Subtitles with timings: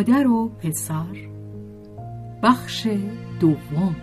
[0.00, 1.16] مادر و پسر.
[2.42, 2.86] بخش
[3.40, 3.96] دوم.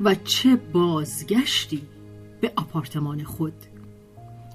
[0.00, 1.82] و چه بازگشتی
[2.40, 3.52] به آپارتمان خود.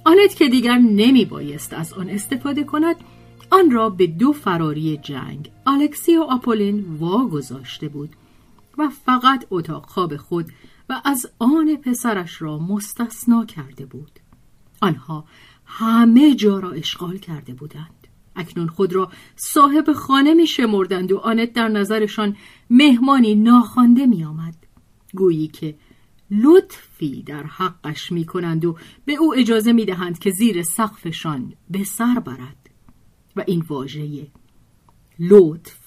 [0.05, 2.95] آنت که دیگر نمی بایست از آن استفاده کند
[3.51, 8.09] آن را به دو فراری جنگ الکسی و آپولین واگذاشته بود
[8.77, 10.45] و فقط اتاق خواب خود
[10.89, 14.19] و از آن پسرش را مستثنا کرده بود.
[14.81, 15.25] آنها
[15.65, 18.07] همه جا را اشغال کرده بودند.
[18.35, 22.35] اکنون خود را صاحب خانه می شمردند و آنت در نظرشان
[22.69, 24.55] مهمانی ناخوانده می آمد.
[25.13, 25.75] گویی که
[26.31, 31.83] لطفی در حقش می کنند و به او اجازه می دهند که زیر سقفشان به
[31.83, 32.60] سر برد.
[33.35, 34.27] و این واژه
[35.19, 35.77] لطف.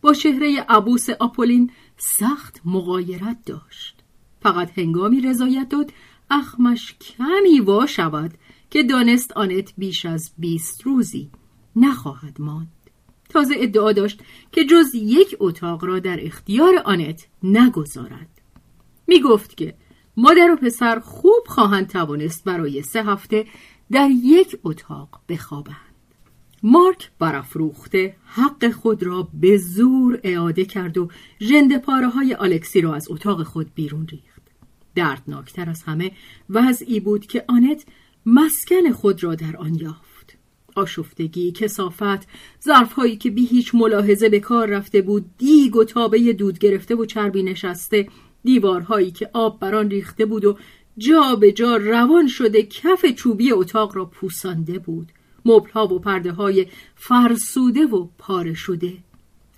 [0.00, 4.02] با چهره عبوس آپولین سخت مقایرت داشت.
[4.42, 5.92] فقط هنگامی رضایت داد
[6.30, 8.34] اخمش کمی وا شود
[8.70, 11.30] که دانست آنت بیش از بیست روزی
[11.76, 12.68] نخواهد ماند.
[13.28, 14.20] تازه ادعا داشت
[14.52, 18.28] که جز یک اتاق را در اختیار آنت نگذارد.
[19.06, 19.74] می گفت که
[20.16, 23.46] مادر و پسر خوب خواهند توانست برای سه هفته
[23.90, 25.91] در یک اتاق بخوابند.
[26.62, 31.08] مارک برافروخته حق خود را به زور اعاده کرد و
[31.40, 34.42] ژنده پاره های آلکسی را از اتاق خود بیرون ریخت.
[34.94, 36.12] دردناکتر از همه
[36.50, 37.84] وضعی بود که آنت
[38.26, 40.38] مسکن خود را در آن یافت.
[40.76, 42.28] آشفتگی، کسافت،
[42.64, 47.04] ظرفهایی که بی هیچ ملاحظه به کار رفته بود، دیگ و تابه دود گرفته و
[47.04, 48.08] چربی نشسته،
[48.44, 50.58] دیوارهایی که آب بران ریخته بود و
[50.98, 55.12] جا به جا روان شده کف چوبی اتاق را پوسانده بود.
[55.44, 58.92] مبلها و پرده های فرسوده و پاره شده.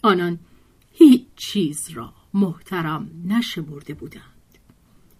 [0.03, 0.39] آنان
[0.93, 4.23] هیچ چیز را محترم نشمرده بودند.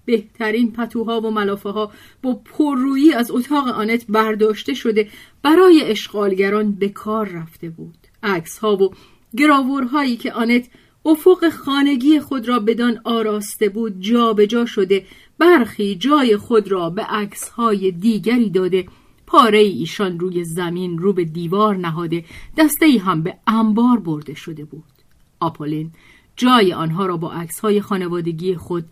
[0.05, 1.93] بهترین پتوها و ملافه ها
[2.23, 5.09] با پررویی از اتاق آنت برداشته شده
[5.43, 7.97] برای اشغالگران به کار رفته بود.
[8.23, 8.95] عکس ها و
[9.37, 10.69] گراورهایی که آنت
[11.07, 15.07] افق خانگی خود را بدان آراسته بود جابجا جا شده
[15.39, 18.87] برخی جای خود را به عکس های دیگری داده
[19.35, 22.25] پاره ایشان روی زمین رو به دیوار نهاده
[22.57, 24.93] دسته ای هم به انبار برده شده بود.
[25.41, 25.93] آپولین
[26.37, 28.85] جای آنها را با عکس های خانوادگی خود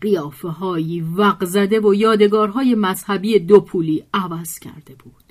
[0.00, 5.24] قیافه هایی وقزده و یادگارهای مذهبی دو پولی عوض کرده بود.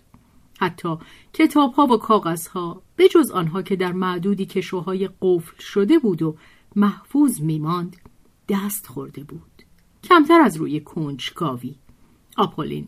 [0.59, 0.97] حتی
[1.33, 6.21] کتاب ها و کاغذ ها به جز آنها که در معدودی کشوهای قفل شده بود
[6.21, 6.35] و
[6.75, 7.95] محفوظ میماند
[8.49, 9.63] دست خورده بود.
[10.03, 11.75] کمتر از روی کنجکاوی.
[12.37, 12.87] آپولین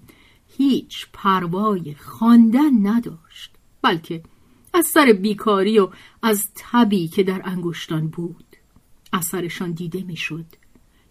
[0.57, 3.51] هیچ پروای خواندن نداشت
[3.81, 4.23] بلکه
[4.73, 5.89] از سر بیکاری و
[6.23, 8.45] از تبی که در انگشتان بود
[9.13, 10.45] اثرشان دیده می‌شد.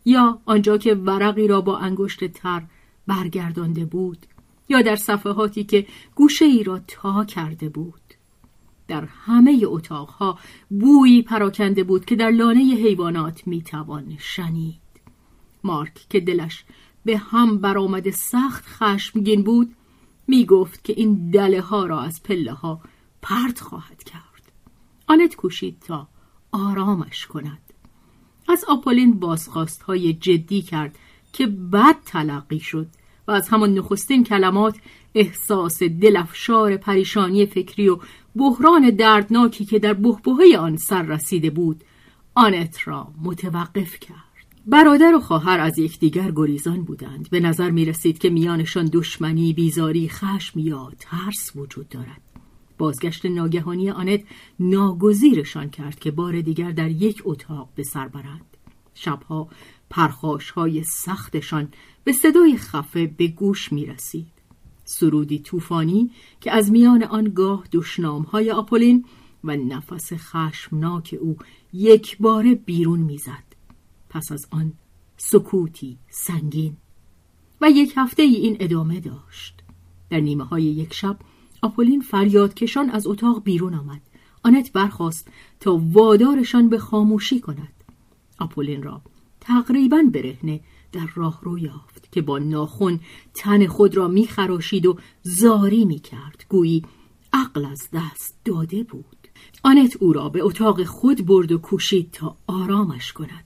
[0.04, 2.62] یا آنجا که ورقی را با انگشت تر
[3.06, 4.26] برگردانده بود
[4.68, 8.00] یا در صفحاتی که گوشه ای را تا کرده بود.
[8.88, 10.38] در همه اتاقها
[10.70, 14.80] بویی پراکنده بود که در لانه حیوانات می‌توان شنید.
[15.64, 16.64] مارک که دلش
[17.04, 19.74] به هم برآمده سخت خشمگین بود
[20.28, 22.80] می گفت که این دله ها را از پله ها
[23.22, 24.52] پرت خواهد کرد.
[25.06, 26.08] آنت کوشید تا
[26.52, 27.58] آرامش کند.
[28.48, 30.98] از آپولین بازخواست های جدی کرد
[31.32, 32.86] که بد تلقی شد
[33.26, 34.76] و از همان نخستین کلمات
[35.14, 37.98] احساس دلفشار پریشانی فکری و
[38.36, 41.84] بحران دردناکی که در بحبوهای آن سر رسیده بود
[42.34, 44.29] آنت را متوقف کرد.
[44.66, 47.30] برادر و خواهر از یکدیگر گریزان بودند.
[47.30, 52.20] به نظر می رسید که میانشان دشمنی بیزاری خشم یا ترس وجود دارد.
[52.78, 54.20] بازگشت ناگهانی آنت
[54.60, 58.56] ناگزیرشان کرد که بار دیگر در یک اتاق به سر برند.
[58.94, 59.48] شبها
[59.90, 61.68] پرخاش های سختشان
[62.04, 64.32] به صدای خفه به گوش می رسید
[64.84, 66.10] سرودی طوفانی
[66.40, 69.04] که از میان آنگاه دشنام های آپولین
[69.44, 71.36] و نفس خشمناک او
[71.72, 73.49] یک بار بیرون می‌زد.
[74.10, 74.72] پس از آن
[75.16, 76.76] سکوتی سنگین
[77.60, 79.54] و یک هفته ای این ادامه داشت.
[80.10, 81.18] در نیمه های یک شب
[81.62, 84.00] آپولین فریادکشان از اتاق بیرون آمد.
[84.42, 85.28] آنت برخواست
[85.60, 87.72] تا وادارشان به خاموشی کند.
[88.38, 89.02] آپولین را
[89.40, 90.60] تقریبا برهنه
[90.92, 93.00] در راه رو یافت که با ناخن
[93.34, 96.84] تن خود را میخراشید و زاری می‌کرد گویی
[97.32, 99.28] عقل از دست داده بود
[99.62, 103.44] آنت او را به اتاق خود برد و کوشید تا آرامش کند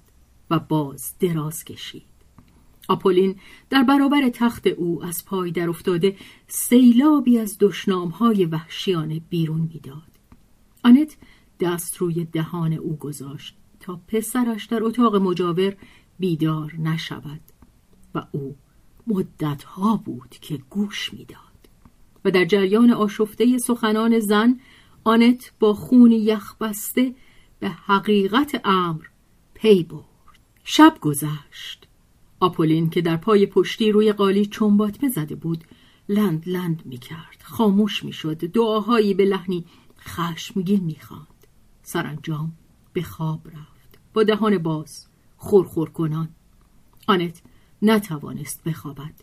[0.58, 2.14] باز دراز کشید
[2.88, 3.36] آپولین
[3.70, 6.16] در برابر تخت او از پای در افتاده
[6.46, 10.02] سیلابی از دشنامهای وحشیانه بیرون می‌داد.
[10.84, 11.16] آنت
[11.60, 15.76] دست روی دهان او گذاشت تا پسرش در اتاق مجاور
[16.18, 17.40] بیدار نشود
[18.14, 18.56] و او
[19.06, 21.38] مدتها بود که گوش می‌داد
[22.24, 24.60] و در جریان آشفته سخنان زن
[25.04, 27.14] آنت با خون یخ بسته
[27.60, 29.04] به حقیقت امر
[29.54, 30.13] پی برد
[30.64, 31.86] شب گذشت.
[32.40, 35.64] آپولین که در پای پشتی روی قالی چنباتمه زده بود
[36.08, 39.64] لند لند می کرد خاموش می شد دعاهایی به لحنی
[40.00, 41.46] خشمگین می خواند
[41.82, 42.52] سرانجام
[42.92, 43.98] به خواب رفت.
[44.14, 45.06] با دهان باز
[45.36, 46.28] خورخور کنان.
[47.06, 47.42] آنت
[47.82, 49.14] نتوانست بخوابد.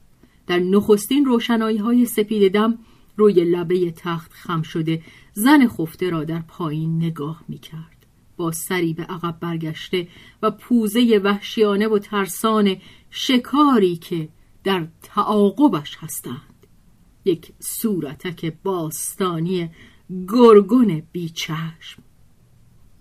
[0.47, 2.77] در نخستین روشنایی های سپید دم
[3.17, 5.03] روی لبه تخت خم شده
[5.33, 8.00] زن خفته را در پایین نگاه می کرد.
[8.41, 10.07] با سری به عقب برگشته
[10.41, 12.77] و پوزه وحشیانه و ترسان
[13.09, 14.29] شکاری که
[14.63, 16.67] در تعاقبش هستند.
[17.25, 19.69] یک صورتک باستانی
[20.27, 22.03] گرگون بیچشم.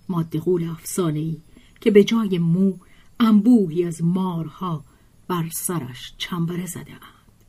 [0.09, 1.37] ماده غول افسانه
[1.81, 2.73] که به جای مو
[3.21, 4.85] انبوهی از مارها
[5.29, 7.45] بر سرش چنبره زده اند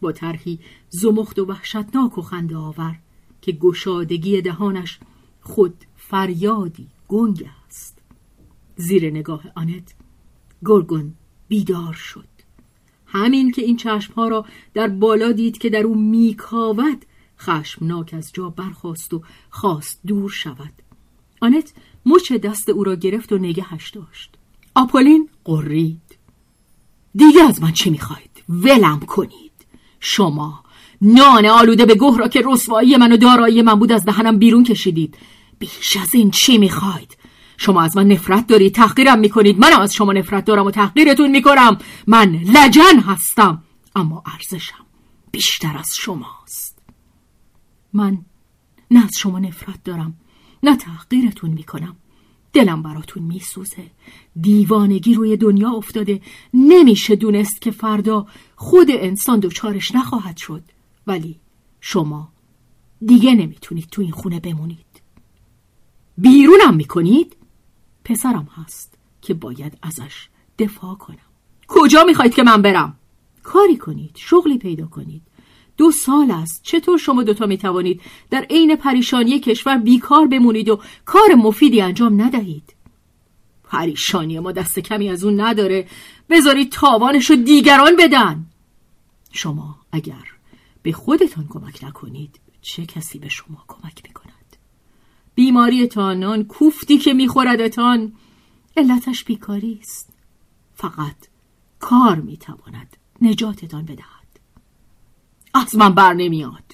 [0.00, 0.58] با طرحی
[0.88, 2.98] زمخت و وحشتناک و خنده آور
[3.42, 4.98] که گشادگی دهانش
[5.40, 7.98] خود فریادی گنگ است.
[8.76, 9.94] زیر نگاه آنت
[10.64, 11.14] گرگون
[11.48, 12.28] بیدار شد.
[13.06, 17.04] همین که این چشمها را در بالا دید که در او میکاود
[17.38, 20.72] خشمناک از جا برخواست و خواست دور شود.
[21.40, 21.72] آنت
[22.06, 24.36] مچ دست او را گرفت و نگهش داشت.
[24.74, 26.18] آپولین قرید.
[27.14, 29.52] دیگه از من چی می‌خواید؟ ولم کنید.
[30.00, 30.64] شما
[31.02, 34.64] نان آلوده به گوه را که رسوایی من و دارایی من بود از دهنم بیرون
[34.64, 35.16] کشیدید.
[35.58, 37.16] بیش از این چی می‌خواید؟
[37.56, 39.58] شما از من نفرت دارید تحقیرم می‌کنید.
[39.58, 41.78] منم از شما نفرت دارم و تحقیرتون می‌کنم.
[42.06, 43.62] من لجن هستم
[43.96, 44.86] اما ارزشم
[45.30, 46.78] بیشتر از شماست.
[47.92, 48.18] من
[48.90, 50.14] نه از شما نفرت دارم
[50.62, 51.96] نه تحقیرتون می‌کنم.
[52.52, 53.90] دلم براتون میسوزه.
[54.40, 56.20] دیوانگی روی دنیا افتاده.
[56.54, 60.62] نمیشه دونست که فردا خود انسان دوچارش نخواهد شد.
[61.06, 61.40] ولی
[61.80, 62.32] شما
[63.06, 64.95] دیگه نمی‌تونید تو این خونه بمونید.
[66.18, 67.36] بیرونم می‌کنید؟
[68.04, 71.16] پسرم هست که باید ازش دفاع کنم.
[71.68, 72.96] کجا می‌خواید که من برم؟
[73.42, 75.22] کاری کنید شغلی پیدا کنید.
[75.76, 80.80] دو سال است چطور شما دوتا می توانید در عین پریشانی کشور بیکار بمونید و
[81.04, 82.74] کار مفیدی انجام ندهید؟
[83.64, 85.88] پریشانی ما دست کمی از اون نداره.
[86.30, 88.46] بذارید تاوانش رو دیگران بدن.
[89.32, 90.24] شما اگر
[90.82, 94.25] به خودتان کمک نکنید چه کسی به شما کمک می‌کند؟
[95.36, 98.12] بیماریتان آن کوفتی که میخوردتان
[98.76, 100.08] علتش بیکاری است.
[100.74, 101.16] فقط
[101.78, 104.40] کار می‌تواند نجاتتان بدهد.
[105.54, 106.64] از من بر نمیاد.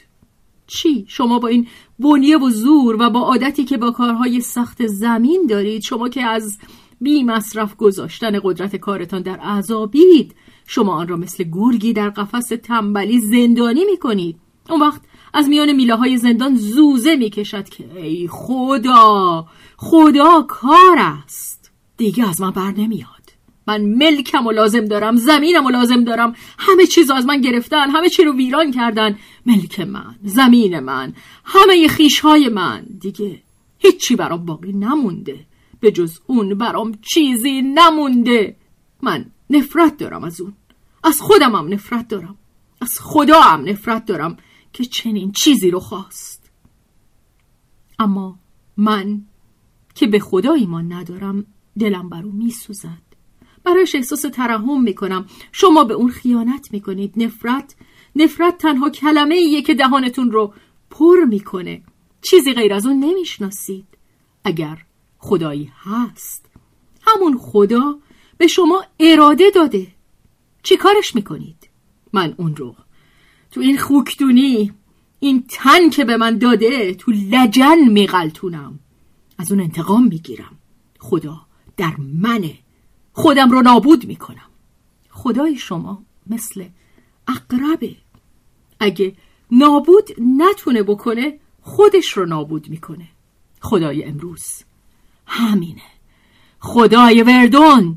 [0.67, 1.67] چی؟ شما با این
[1.99, 6.59] بنیه و زور و با عادتی که با کارهای سخت زمین دارید شما که از
[7.01, 10.35] بی مصرف گذاشتن قدرت کارتان در عذابید
[10.67, 15.01] شما آن را مثل گرگی در قفس تنبلی زندانی می کنید اون وقت
[15.35, 21.73] از میان میله های زندان زوزه می کشد که ای خدا خدا کار است.
[21.97, 23.09] دیگه از من بر نمیاد.
[23.67, 26.35] من ملکم و لازم دارم زمینم و لازم دارم.
[26.59, 29.19] همه چیز از من گرفتن همه چی رو ویران کردن.
[29.47, 31.15] ملک من زمین من
[31.45, 32.87] همه خیش های من.
[33.01, 33.43] دیگه
[33.79, 35.47] هیچی برام باقی نمونده.
[35.81, 38.57] به جز اون برام چیزی نمونده.
[39.03, 40.53] من نفرت دارم از اون.
[41.05, 42.37] از خودم هم نفرت دارم.
[42.81, 44.37] از خدا هم نفرت دارم.
[44.73, 46.51] که چنین چیزی رو خواست.
[47.99, 48.39] اما
[48.77, 49.23] من
[49.95, 51.47] که به خدا ایمان ندارم
[51.79, 53.03] دلم بر او میسوزد.
[53.65, 55.27] برایش احساس ترحم می‌کنم.
[55.53, 57.77] شما به اون خیانت می‌کنید نفرت.
[58.17, 60.55] نفرت تنها کلمه ایه که دهانتون رو
[60.91, 61.83] پر می‌کنه.
[62.23, 63.87] چیزی غیر از اون نمی‌شناسید.
[64.45, 64.85] اگر
[65.19, 66.47] خدایی هست
[67.03, 67.99] همون خدا
[68.39, 69.87] به شما اراده داده.
[70.63, 71.71] چی کارش می‌کنید؟
[72.13, 72.77] من اون رو
[73.53, 74.73] تو این خوکدونی
[75.21, 78.79] این تن که به من داده تو لجن میغلتونم.
[79.39, 80.59] از اون انتقام می‌گیرم.
[80.99, 81.41] خدا
[81.77, 82.59] در منه.
[83.13, 84.51] خودم رو نابود می‌کنم.
[85.11, 86.65] خدای شما مثل
[87.29, 87.97] اقربه.
[88.81, 89.17] اگه
[89.51, 93.09] نابود نتونه بکنه خودش رو نابود می‌کنه.
[93.61, 94.65] خدای امروز.
[95.27, 95.83] همینه.
[96.59, 97.97] خدای وردون.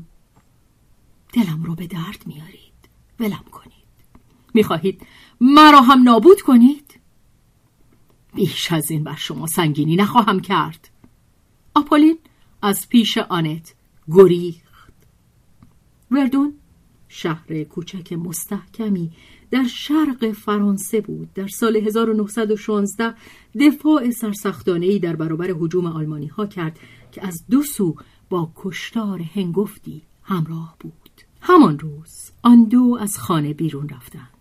[1.32, 2.56] دلم رو به درد میارید.
[3.20, 3.72] ولم کنید.
[4.54, 5.06] می‌خواهید
[5.40, 7.00] مرا هم نابود کنید؟
[8.34, 10.90] بیش از این بر شما سنگینی نخواهم کرد.
[11.74, 12.18] آپولین
[12.62, 13.74] از پیش آنت
[14.08, 14.92] گریخت.
[16.10, 16.54] وردون
[17.08, 19.10] شهر کوچک مستحکمی
[19.50, 21.32] در شرق فرانسه بود.
[21.34, 23.14] در سال 1916
[23.60, 26.78] دفاع سرسختانهی در برابر حجوم آلمانی ها کرد
[27.12, 27.96] که از دو سو
[28.30, 30.92] با کشتار هنگفتی همراه بود.
[31.40, 34.35] همان روز آن دو از خانه بیرون رفتند.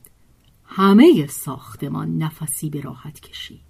[0.77, 3.61] همه ساختمان نفسی به راحت کشید.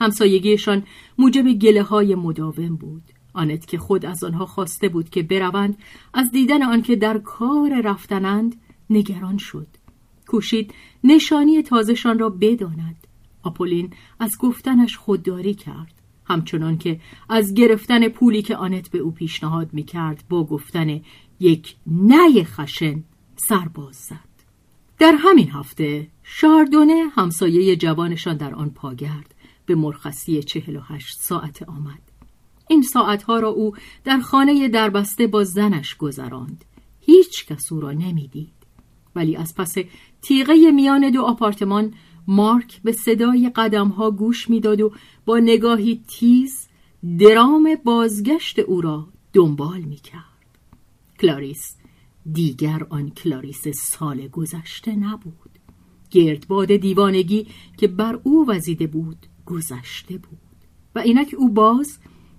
[0.00, 0.82] همسایگیشان
[1.18, 3.02] موجب گله های مداوم بود.
[3.32, 5.78] آنت که خود از آنها خواسته بود که بروند
[6.14, 8.56] از دیدن آنکه در کار رفتنند
[8.90, 9.66] نگران شد.
[10.26, 10.74] کوشید
[11.04, 13.06] نشانی تازهشان را بداند.
[13.42, 16.02] آپولین از گفتنش خودداری کرد.
[16.24, 21.00] همچنان که از گرفتن پولی که آنت به او پیشنهاد می کرد با گفتن
[21.40, 23.04] یک نه خشن
[23.36, 24.25] سرباز زد.
[24.98, 29.34] در همین هفته شاردونه همسایه جوانشان در آن پاگرد
[29.66, 32.02] به مرخصی چهل و هشت ساعت آمد.
[32.68, 33.72] این ساعتها را او
[34.04, 36.64] در خانه دربسته با زنش گذراند.
[37.00, 38.52] هیچ کس او را نمی‌دید.
[39.14, 39.74] ولی از پس
[40.22, 41.94] تیغه میان دو آپارتمان
[42.26, 44.92] مارک به صدای قدمها گوش می‌داد و
[45.26, 46.68] با نگاهی تیز
[47.18, 50.22] درام بازگشت او را دنبال می‌کرد.
[51.20, 51.76] کلاریس
[52.32, 55.50] دیگر آن کلاریس سال گذشته نبود.
[56.10, 60.38] گردباد دیوانگی که بر او وزیده بود گذشته بود.
[60.94, 61.98] و اینک او باز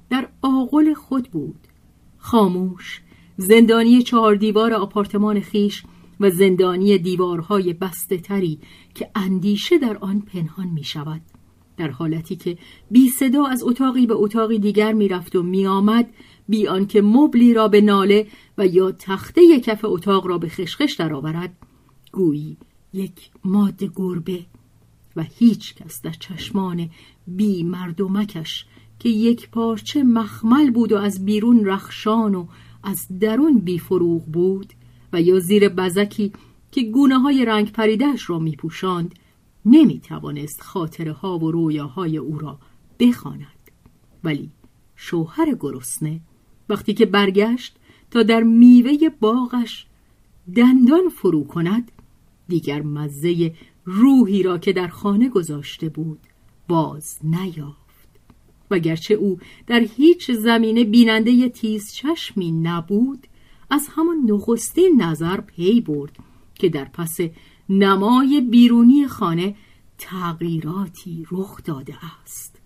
[0.10, 1.60] در آغل خود بود.
[2.17, 3.01] خاموش
[3.38, 5.84] زندانی چهار دیوار آپارتمان خویش
[6.20, 8.60] و زندانی دیوارهای بسته تری
[8.96, 11.22] که اندیشه در آن پنهان می شود.
[11.77, 12.58] در حالتی که
[12.91, 16.10] بی صدا از اتاقی به اتاقی دیگر می رفت و می آمد
[16.50, 18.27] بی آنکه مبلی را به ناله
[18.58, 21.58] و یا تخته کف اتاق را به خشخش درآورد.
[22.12, 22.58] گویی
[22.94, 24.46] یک ماده گربه
[25.16, 26.89] و هیچ کس در چشمان
[27.27, 28.66] بی مردمکش
[29.00, 32.48] که یک پارچه مخمل بود و از بیرون رخشان و
[32.84, 34.74] از درون بی فروغ بود
[35.13, 36.34] و یا زیر بزکی
[36.72, 39.16] که گونه های رنگ پریدهش را می پوشاند
[39.66, 42.60] نمی توانست خاطره ها و رویاهای او را
[43.00, 43.72] بخواند.
[44.24, 44.51] ولی
[44.96, 46.22] شوهر گرسنه
[46.69, 47.75] وقتی که برگشت
[48.12, 49.86] تا در میوه باغش
[50.55, 51.91] دندان فرو کند
[52.47, 53.53] دیگر مزه
[53.86, 56.19] روحی را که در خانه گذاشته بود
[56.67, 57.88] باز نیافت.
[58.71, 63.27] وگرچه او در هیچ زمینه بیننده تیز چشمی نبود
[63.69, 66.17] از همان نخستین نظر پی برد
[66.55, 67.17] که در پس
[67.69, 69.55] نمای بیرونی خانه
[69.97, 72.62] تغییراتی رخ داده است.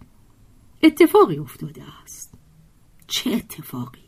[0.84, 2.31] اتفاقی افتاده است.
[3.12, 4.00] چه اتفاقی؟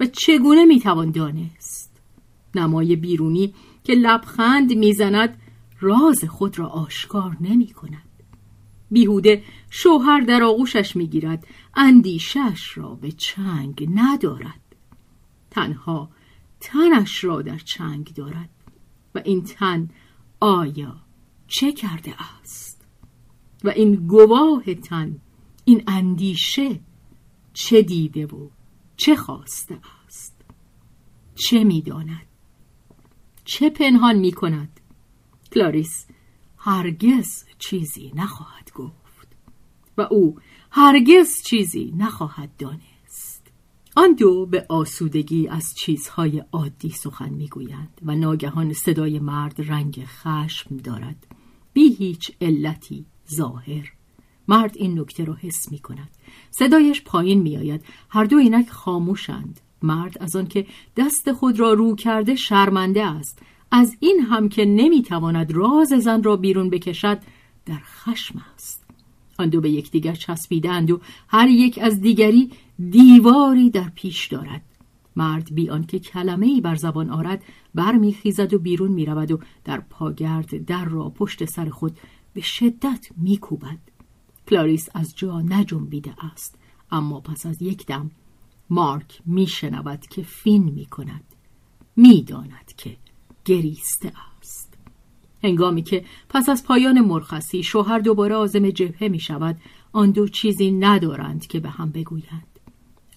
[0.00, 2.00] و چگونه می‌توان دانست؟
[2.54, 5.40] نمای بیرونی که لبخند می‌زند
[5.80, 8.08] راز خود را آشکار نمی کند
[8.90, 14.76] بیهوده شوهر در آغوشش می‌گیرد اندیشش را به چنگ ندارد.
[15.50, 16.10] تنها
[16.60, 18.50] تنش را در چنگ دارد
[19.14, 19.88] و این تن
[20.40, 20.96] آیا
[21.46, 22.86] چه کرده است؟
[23.64, 25.20] و این گواه تن
[25.64, 26.80] این اندیشه
[27.52, 28.48] چه دیده و
[28.96, 30.44] چه خواسته است.
[31.34, 32.26] چه می‌داند.
[33.44, 34.80] چه پنهان می کند
[35.52, 36.06] کلاریس
[36.56, 39.28] هرگز چیزی نخواهد گفت
[39.96, 40.38] و او
[40.70, 43.46] هرگز چیزی نخواهد دانست.
[43.96, 50.76] آن دو به آسودگی از چیزهای عادی سخن می‌گویند و ناگهان صدای مرد رنگ خشم
[50.76, 51.26] دارد.
[51.72, 53.92] بی هیچ علتی ظاهر
[54.48, 56.10] مرد این نکته را حس می کند.
[56.50, 57.84] صدایش پایین می آید.
[58.08, 59.60] هر دو اینک خاموشند.
[59.82, 60.66] مرد از آنکه
[60.96, 63.38] دست خود را رو کرده شرمنده است.
[63.70, 67.18] از این هم که نمی‌تواند راز زن را بیرون بکشد
[67.66, 68.84] در خشم است.
[69.38, 72.50] آن دو به یکدیگر چسبیدند و هر یک از دیگری
[72.90, 74.62] دیواری در پیش دارد.
[75.16, 77.44] مرد بی آنکه کلمه ای بر زبان آرد
[77.74, 81.98] برمیخیزد و بیرون می‌رود و در پاگرد در را پشت سر خود
[82.34, 83.78] به شدت میکوبد.
[84.50, 86.58] کلاریس از جا نجنبیده است.
[86.90, 88.10] اما پس از یک دم
[88.70, 91.24] مارک میشنود که فین می‌کند.
[91.96, 92.96] می‌داند که
[93.44, 94.74] گریسته است.
[95.44, 99.56] هنگامی که پس از پایان مرخصی شوهر دوباره آزم جبهه می شود
[99.92, 102.58] آن دو چیزی ندارند که به هم بگویند.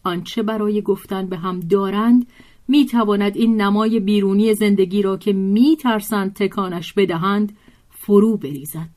[0.04, 2.28] آنچه برای گفتن به هم دارند
[2.68, 7.58] می تواند این نمای بیرونی زندگی را که می ترسند تکانش بدهند
[7.90, 8.90] فرو بریزد.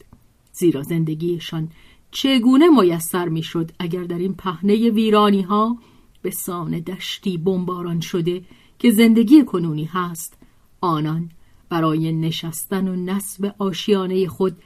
[0.52, 1.68] زیرا زندگیشان
[2.16, 5.78] چگونه میسر می‌شد اگر در این پهنه ویرانی ها
[6.23, 8.44] به سان دشتی بمباران شده
[8.78, 10.38] که زندگی کنونی هست
[10.80, 11.30] آنان
[11.68, 14.56] برای نشستن و نصب آشیانه خود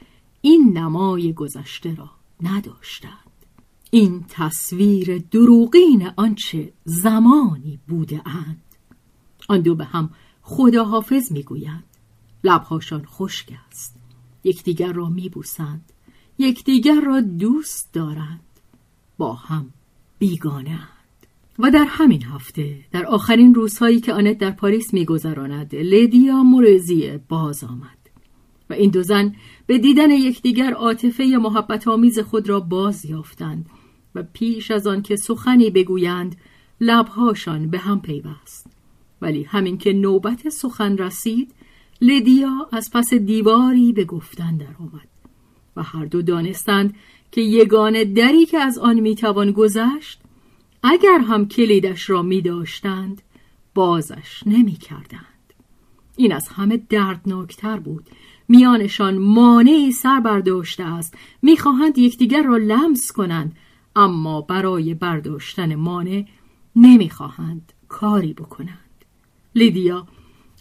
[0.41, 2.09] این نمای گذشته را
[2.41, 3.31] نداشتند.
[3.91, 8.61] این تصویر دروغین آنچه زمانی بوده اند.
[9.49, 10.09] آن دو به هم
[10.41, 11.83] خداحافظ می‌گویند.
[12.43, 13.95] لبهاشان خشک است.
[14.43, 15.91] یکدیگر را میبوسند.
[16.41, 18.39] یکدیگر را دوست دارند.
[19.17, 19.69] با هم
[20.19, 20.79] بیگانه
[21.59, 27.63] و در همین هفته در آخرین روزهایی که آنت در پاریس میگذراند لیدیا مورزی باز
[27.63, 27.97] آمد.
[28.69, 29.35] و این دو زن
[29.67, 33.65] به دیدن یکدیگر عاطفه محبت آمیز خود را باز یافتند
[34.15, 36.35] و پیش از آن که سخنی بگویند
[36.81, 38.67] لبهاشان به هم پیوست.
[39.21, 41.53] ولی همین که نوبت سخن رسید
[42.01, 45.07] لیدیا از پس دیواری به گفتن درآمد.
[45.75, 46.95] و هر دو دانستند
[47.31, 50.21] که یگانه دری که از آن می‌توان گذشت
[50.83, 53.21] اگر هم کلیدش را می داشتند
[53.73, 55.25] بازش نمی کردند.
[56.15, 58.09] این از همه دردناکتر بود.
[58.47, 61.17] میانشان مانعی سر برداشته است.
[61.41, 63.55] می‌خواهند یکدیگر را لمس کنند
[63.95, 66.25] اما برای برداشتن مانع
[66.75, 68.77] نمی‌خواهند کاری بکنند.
[69.55, 70.07] لیدیا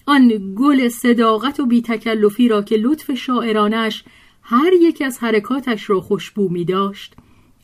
[0.07, 4.05] آن گل صداقت و بیتکلفی را که لطف شاعرانش
[4.43, 7.15] هر یک از حرکاتش را خوشبو می داشت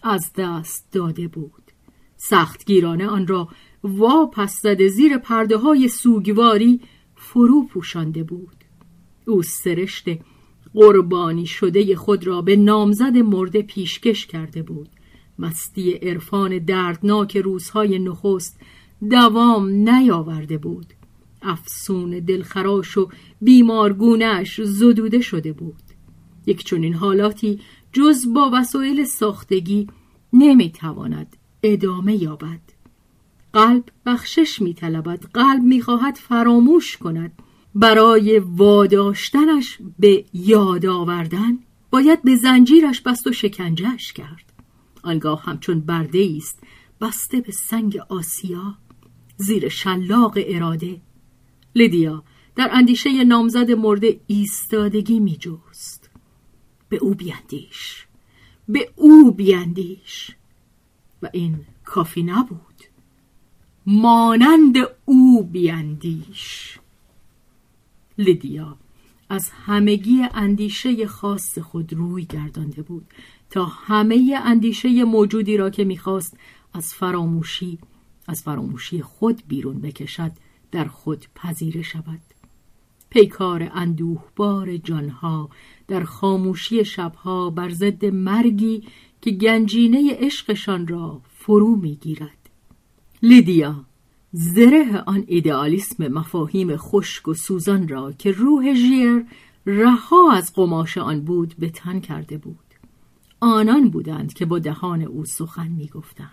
[0.03, 1.63] از دست داده بود.
[2.17, 3.49] سختگیرانه آن را
[3.83, 6.81] واپس زده زیر پرده های سوگواری
[7.17, 8.57] فرو پوشانده بود.
[9.27, 10.05] او سرشت
[10.75, 14.89] قربانی شده خود را به نامزد مرده پیشکش کرده بود.
[15.39, 18.61] مستی عرفان دردناک روزهای نخست
[19.11, 20.87] دوام نیاورده بود.
[21.43, 23.09] افسون دلخراش و
[23.41, 25.86] بیمارگونش زدوده شده بود.
[26.47, 27.61] یک چنین حالاتی
[27.93, 29.87] جز با وسایل ساختگی
[30.33, 32.61] نمی‌تواند ادامه یابد.
[33.53, 37.33] قلب بخشش میطلبد قلب می‌خواهد فراموش کند.
[37.75, 41.59] برای واداشتنش به یاد آوردن
[41.91, 44.53] باید به زنجیرش بست و شکنجهش کرد.
[45.03, 46.63] آنگاه همچون برده است
[47.01, 48.75] بسته به سنگ آسیا
[49.37, 51.01] زیر شلاق اراده.
[51.75, 52.25] لیدیا
[52.57, 56.06] در اندیشه نامزد مرده ایستادگی می جوست
[56.89, 58.07] به او بیندیش.
[58.69, 60.31] به او بیندیش.
[61.23, 62.83] و این کافی نبود.
[63.87, 66.79] مانند او بیندیش.
[68.19, 68.77] لیدیا
[69.29, 73.07] از همگی اندیشه خاص خود روی گردانده بود
[73.51, 76.37] تا همه اندیشه موجودی را که می‌خواست
[76.73, 77.79] از فراموشی
[78.27, 80.33] از فراموشی خود بیرون بکشد
[80.71, 82.21] در خود پذیره شود.
[83.11, 85.51] پیکار اندوهبار جانها
[85.89, 88.83] در خاموشی شبها بر ضد مرگی
[89.21, 92.51] که گنجینه عشقشان را فرو می‌گیرد.
[93.23, 93.85] لیدیا
[94.33, 99.25] زره آن ایدئالیسم مفاهیم خشک و سوزان را که روح ژیر
[99.67, 102.59] رها از قماش آن بود به تن کرده بود.
[103.41, 106.31] آنان بودند که با دهان او سخن می‌گفتند.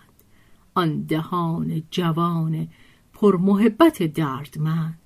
[0.74, 2.68] آن دهان جوان
[3.14, 5.00] پرمحبت دردمند.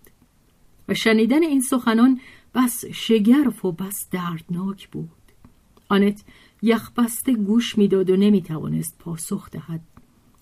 [0.88, 2.20] و شنیدن این سخنان
[2.56, 5.10] بس شگرف و بس دردناک بود.
[5.90, 6.24] آنت
[6.62, 9.82] یخبسته گوش می‌داد و نمی‌توانست پاسخ دهد.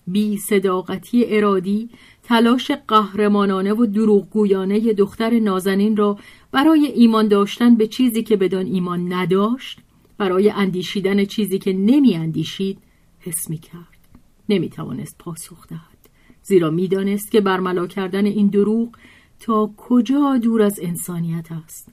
[0.06, 1.90] بی صداقتی ارادی
[2.22, 6.18] تلاش قهرمانانه و دروغگویانه دختر نازنین را
[6.52, 9.80] برای ایمان داشتن به چیزی که بدان ایمان نداشت
[10.18, 12.78] برای اندیشیدن چیزی که نمی اندیشید
[13.20, 14.08] حس می کرد
[14.48, 16.08] نمی توانست پاسخ دهد.
[16.42, 18.96] زیرا می‌دانست که برملا کردن این دروغ
[19.40, 21.88] تا کجا دور از انسانیت است؟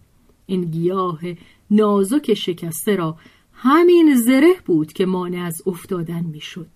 [0.46, 1.20] این گیاه
[1.72, 3.18] نازک شکسته را
[3.54, 6.70] همین زره بود که مانع از افتادن می‌شد.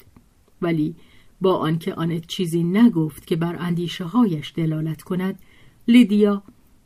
[0.62, 0.96] ولی
[1.42, 5.40] با آنکه آنت چیزی نگفت که بر اندیشه هایش دلالت کند
[5.88, 6.44] لیدیا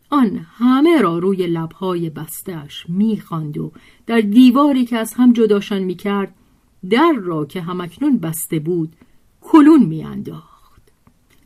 [0.10, 3.72] آن همه را روی لبهای بستش می‌خواند و
[4.08, 6.36] در دیواری که از هم جداشان می‌کرد
[6.90, 8.96] در را که همکنون بسته بود
[9.42, 10.82] کلون میانداخت.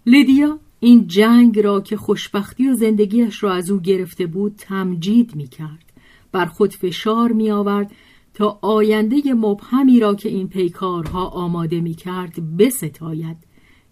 [0.05, 5.85] لیدیا این جنگ را که خوشبختی و زندگیش را از او گرفته بود تمجید می‌کرد.
[6.31, 7.91] بر خود فشار می آورد
[8.33, 13.37] تا آینده مبهمی را که این پیکارها آماده می کرد بستاید.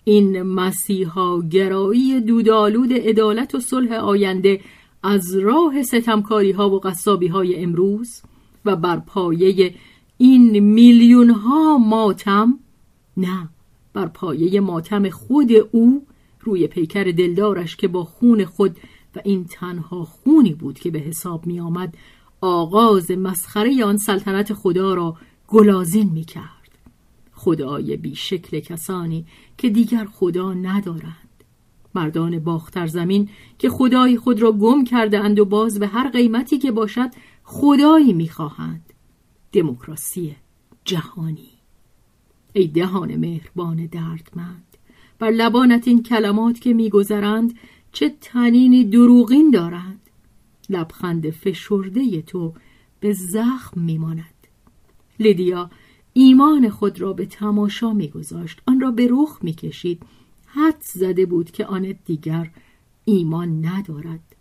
[0.03, 4.61] این مسیحا گرایی دودالود عدالت و صلح آینده
[5.03, 8.21] از راه ستمکاری ها و قصابی های امروز
[8.65, 9.75] و بر پایه
[10.17, 12.59] این میلیون ها ماتم
[13.17, 13.49] نه
[13.93, 16.05] بر پایه ماتم خود او
[16.43, 18.77] روی پیکر دلدارش که با خون خود
[19.15, 21.97] و این تنها خونی بود که به حساب می آمد
[22.41, 26.63] آغاز مسخره آن سلطنت خدا را گلازین می کرد
[27.33, 29.25] خدای بیشکل کسانی
[29.57, 31.43] که دیگر خدا ندارند.
[31.95, 36.57] مردان باختر زمین که خدای خود را گم کرده اند و باز به هر قیمتی
[36.57, 37.09] که باشد
[37.43, 38.93] خدایی می‌خواهند.
[39.51, 40.35] دموکراسی
[40.85, 41.49] جهانی.
[42.53, 44.72] ای دهان مهربان دردمند.
[45.19, 47.53] بر لبانت این کلمات که میگذرند
[47.91, 49.99] چه تنینی دروغین دارند.
[50.69, 52.53] لبخند فشرده تو
[52.99, 54.33] به زخم میماند.
[55.19, 55.69] لیدیا
[56.13, 58.61] ایمان خود را به تماشا میگذاشت.
[58.67, 60.03] آن را به رخ می‌کشید.
[60.45, 62.49] حد زده بود که آن دیگر
[63.05, 64.35] ایمان ندارد.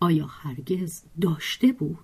[0.00, 1.98] آیا هرگز داشته بود؟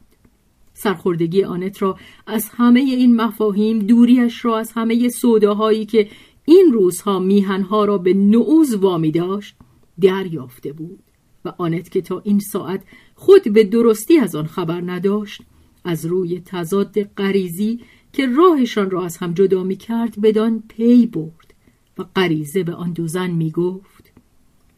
[0.74, 6.08] سرخوردگی آنت را از همه این مفاهیم دوریش را از همه سوداهایی که
[6.44, 9.56] این روزها میهنها را به نعوز وامی داشت
[10.00, 11.02] دریافته بود
[11.44, 12.82] و آنت که تا این ساعت
[13.14, 15.42] خود به درستی از آن خبر نداشت
[15.84, 17.80] از روی تضاد غریزی
[18.12, 21.54] که راهشان را از هم جدا می کرد بدان پی برد
[21.98, 24.12] و غریزه به آن دو زن می گفت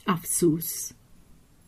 [0.07, 0.93] افسوس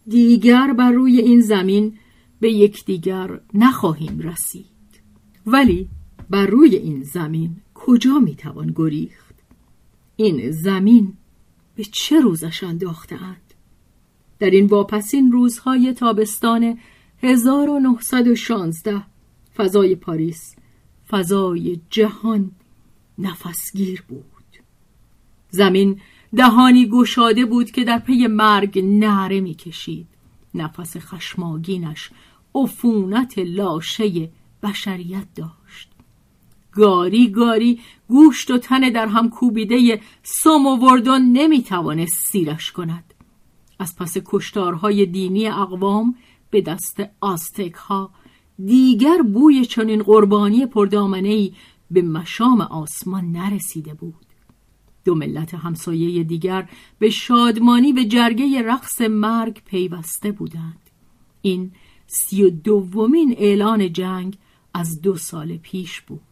[0.08, 1.98] دیگر بر روی این زمین
[2.40, 4.66] به یکدیگر نخواهیم رسید
[5.46, 5.88] ولی
[6.30, 9.27] بر روی این زمین کجا می توان گریخت؟
[10.20, 11.14] این زمین
[11.74, 13.54] به چه روزش انداختند
[14.38, 16.78] در این واپسین روزهای تابستان
[17.22, 19.02] 1916
[19.56, 20.56] فضای پاریس
[21.08, 22.50] فضای جهان
[23.18, 24.24] نفسگیر بود.
[25.50, 26.00] زمین
[26.36, 30.06] دهانی گشاده بود که در پی مرگ نعره می‌کشید.
[30.54, 32.10] نفس خشماگینش
[32.54, 34.30] عفونت لاشه
[34.62, 35.57] بشریت داشت.
[36.78, 43.14] گاری گاری گوشت و تن در هم کوبیده سم و وردون نمی‌توانست سیرش کند.
[43.78, 46.14] از پس کشتارهای دینی اقوام
[46.50, 48.10] به دست آستک ها
[48.64, 51.50] دیگر بوی چنین قربانی پردامنه
[51.90, 54.26] به مشام آسمان نرسیده بود.
[55.04, 60.80] دو ملت همسایه دیگر به شادمانی به جرگه رقص مرگ پیوسته بودند.
[61.42, 61.72] این
[62.06, 64.36] سی و دومین اعلان جنگ
[64.74, 66.27] از دو سال پیش بود.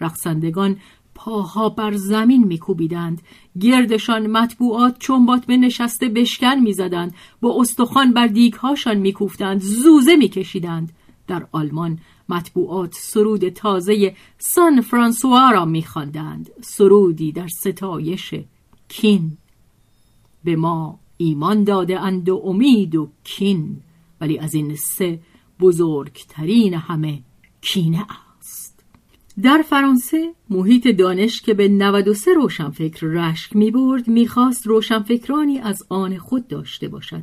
[0.00, 0.76] رقصندگان
[1.14, 3.22] پاها بر زمین میکوبیدند.
[3.60, 7.14] گردشان مطبوعات چون به نشسته بشکن می‌زدند.
[7.40, 9.60] با استخوان بر دیگهاشان میکوفتند.
[9.60, 10.92] زوزه میکشیدند.
[11.26, 16.50] در آلمان مطبوعات سرود تازه سان فرانسوا را میخواندند.
[16.60, 18.34] سرودی در ستایش
[18.88, 19.36] کین.
[20.44, 23.80] به ما ایمان داده اند و امید و کین.
[24.20, 25.20] ولی از این سه
[25.60, 27.22] بزرگترین همه
[27.60, 28.25] کینه است
[29.42, 35.82] در فرانسه محیط دانش که به 93 روشنفکر رشک می برد می خواست روشنفکرانی از
[35.88, 37.22] آن خود داشته باشد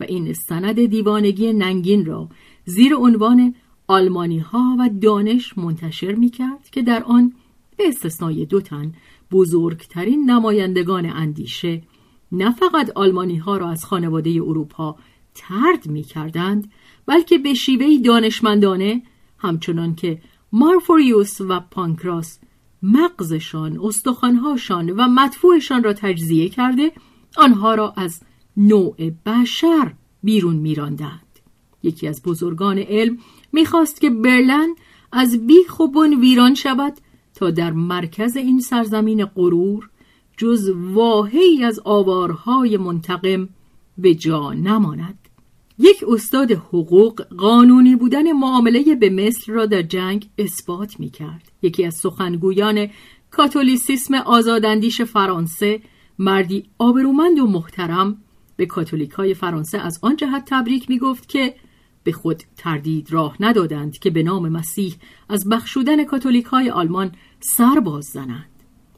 [0.00, 2.28] و این سند دیوانگی ننگین را
[2.64, 3.54] زیر عنوان
[3.86, 7.32] آلمانی ها و دانش منتشر می کرد که در آن
[7.76, 8.92] به استثنای دو تن
[9.30, 11.82] بزرگترین نمایندگان اندیشه
[12.32, 14.96] نه فقط آلمانی ها را از خانواده اروپا
[15.34, 16.70] ترد می کردند
[17.06, 19.02] بلکه به شیوهی دانشمندانه
[19.38, 20.18] همچنان که
[20.52, 22.38] مارفوریوس و پانکراس
[22.82, 26.92] مغزشان، استخوانهاشان و مدفوعشان را تجزیه کرده
[27.36, 28.20] آنها را از
[28.56, 31.38] نوع بشر بیرون میراندند.
[31.82, 33.18] یکی از بزرگان علم
[33.52, 34.68] می‌خواست که برلن
[35.12, 36.98] از بیخ و بن ویران شود
[37.34, 39.90] تا در مرکز این سرزمین غرور
[40.36, 43.48] جز واهی از آوارهای منتقم
[43.98, 45.27] به جا نماند
[45.78, 51.52] یک استاد حقوق قانونی بودن معامله به مصر را در جنگ اثبات می کرد.
[51.62, 52.88] یکی از سخنگویان
[53.30, 55.80] کاتولیسیسم آزاداندیش فرانسه
[56.18, 58.22] مردی آبرومند و محترم
[58.56, 61.54] به کاتولیک های فرانسه از آن جهت تبریک می گفت که
[62.04, 64.94] به خود تردید راه ندادند که به نام مسیح
[65.28, 68.50] از بخشودن کاتولیک های آلمان سر باز زنند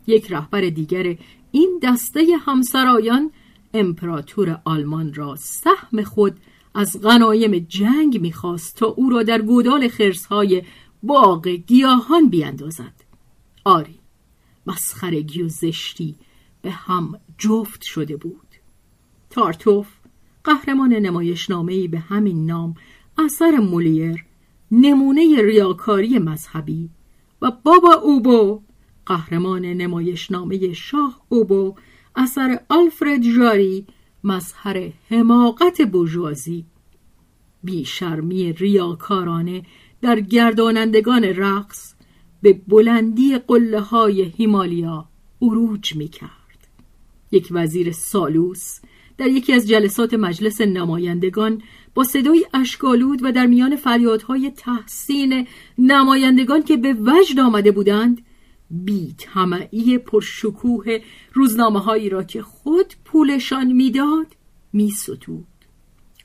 [0.06, 1.16] یک رهبر دیگر
[1.50, 3.30] این دسته همسرایان
[3.74, 6.36] امپراتور آلمان را سهم خود
[6.74, 10.62] از غنایم جنگ می‌خواست تا او را در گودال خرسهای
[11.02, 13.04] باغ گیاهان بیاندازد
[13.64, 13.98] آری
[14.66, 16.16] مسخرگی و زشتی
[16.62, 18.46] به هم جفت شده بود.
[19.30, 19.88] تارتوف
[20.44, 22.74] قهرمان نمایشنامه‌ای به همین نام
[23.18, 24.24] اثر مولیر
[24.70, 26.90] نمونه ریاکاری مذهبی
[27.42, 28.62] و بابا اوبو
[29.06, 31.74] قهرمان نمایشنامه شاه اوبو
[32.16, 33.86] اثر آلفرد جاری
[34.24, 36.64] مظهر حماقت بورژوازی
[37.64, 39.62] بیشرمی ریاکارانه
[40.02, 41.94] در گردانندگان رقص
[42.42, 45.08] به بلندی قله های هیمالیا
[45.42, 46.30] اروج می کرد.
[47.32, 48.80] یک وزیر سالوس
[49.18, 51.62] در یکی از جلسات مجلس نمایندگان
[51.94, 55.46] با صدای اشکالود و در میان فریادهای تحسین
[55.78, 58.22] نمایندگان که به وجد آمده بودند
[58.70, 60.98] بی تمعی پرشکوه
[61.32, 64.26] روزنامه هایی را که خود پولشان می‌داد
[64.72, 65.46] می ستود.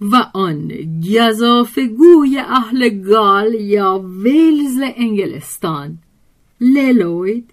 [0.01, 0.71] و آن
[1.15, 5.97] گذافگوی اهل گال یا ویلز انگلستان
[6.62, 7.51] للوید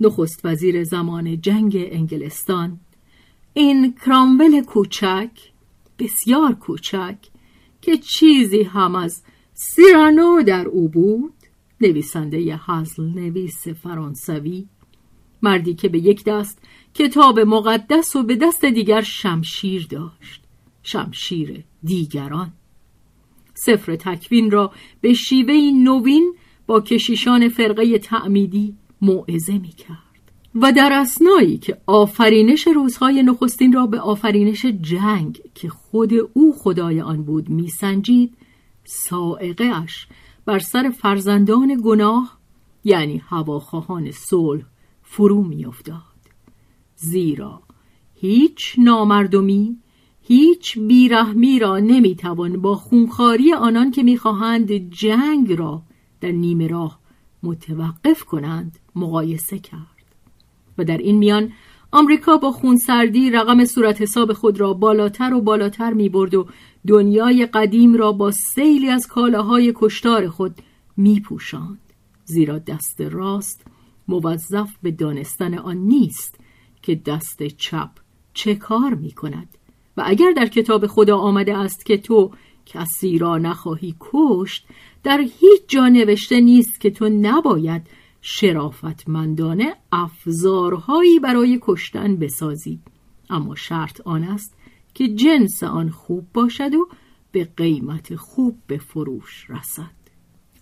[0.00, 2.80] نخست وزیر زمان جنگ انگلستان
[3.54, 5.30] این کرامول کوچک
[5.98, 7.16] بسیار کوچک
[7.82, 9.22] که چیزی هم از
[9.54, 11.32] سیرانو در او بود
[11.80, 14.66] نویسنده هزل نویس فرانسوی.
[15.42, 16.58] مردی که به یک دست
[16.94, 20.42] کتاب مقدس و به دست دیگر شمشیر داشت
[20.82, 22.52] شمشیر دیگران.
[23.54, 26.34] سفر تکوین را به شیوه نوین
[26.66, 30.10] با کشیشان فرقه تعمیدی موعظه می کرد
[30.54, 37.00] و در اسنایی که آفرینش روزهای نخستین را به آفرینش جنگ که خود او خدای
[37.00, 38.34] آن بود میسنجید
[38.84, 40.06] سائقه اش
[40.44, 42.38] بر سر فرزندان گناه
[42.84, 44.64] یعنی هواخواهان صلح
[45.02, 46.00] فرو میافتاد.
[46.96, 47.62] زیرا
[48.14, 49.76] هیچ نامردمی
[50.22, 55.82] هیچ بیرحمی را نمی‌توان با خونخاری آنان که می‌خواهند جنگ را
[56.20, 57.00] در نیمه راه
[57.42, 60.04] متوقف کنند مقایسه کرد.
[60.78, 61.52] و در این میان
[61.92, 66.46] آمریکا با خونسردی رقم صورت حساب خود را بالاتر و بالاتر می برد و
[66.86, 70.54] دنیای قدیم را با سیلی از کالاهای کشتار خود
[70.96, 71.78] می پوشند.
[72.24, 73.64] زیرا دست راست
[74.08, 76.40] موظف به دانستن آن نیست
[76.82, 77.90] که دست چپ
[78.34, 79.48] چه کار می کند
[79.96, 82.30] و اگر در کتاب خدا آمده است که تو
[82.66, 84.66] کسی را نخواهی کشت
[85.02, 87.82] در هیچ جا نوشته نیست که تو نباید
[88.20, 92.80] شرافتمندانه افزارهایی برای کشتن بسازی.
[93.30, 94.54] اما شرط آن است
[94.94, 96.88] که جنس آن خوب باشد و
[97.32, 100.00] به قیمت خوب به فروش رسد.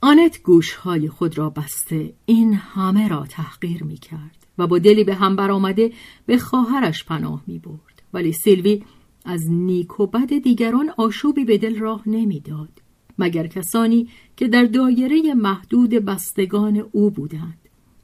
[0.02, 5.14] آنت گوشهای خود را بسته این همه را تحقیر می کرد و با دلی به
[5.14, 5.92] هم برآمده
[6.26, 8.02] به خواهرش پناه می برد.
[8.12, 8.84] ولی سیلوی
[9.24, 12.82] از نیک و بد دیگران آشوبی به دل راه نمی‌داد
[13.18, 17.58] مگر کسانی که در دایره محدود بستگان او بودند.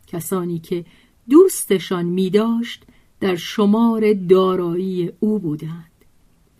[0.06, 0.84] کسانی که
[1.30, 2.84] دوستشان می داشت
[3.20, 5.90] در شمار دارایی او بودند.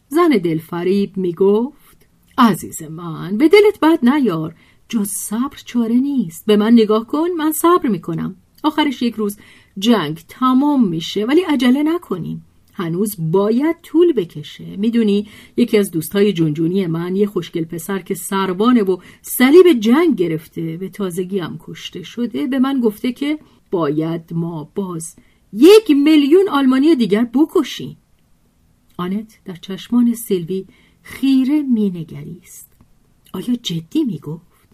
[0.09, 2.07] زن دلفریب می گفت
[2.39, 4.55] عزیز من به دلت بد نیار
[4.89, 6.47] جز صبر چاره نیست.
[6.47, 9.39] به من نگاه کن من صبر می کنم آخرش یک روز
[9.79, 12.45] جنگ تمام میشه ولی عجله نکنیم.
[12.75, 14.77] هنوز باید طول بکشه.
[14.77, 20.77] می‌دونی یکی از دوستای جونجونی من یه خوشگل پسر که سربانه و صلیب جنگ گرفته
[20.77, 23.39] به تازگی هم کشته شده به من گفته که
[23.71, 25.17] باید ما باز
[25.53, 27.97] یک میلیون آلمانی دیگر بکشیم.
[28.97, 30.65] آنت در چشمان سیلوی
[31.03, 32.71] خیره مینگریست.
[33.33, 34.69] آیا جدی می‌گفت؟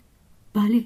[0.54, 0.84] بله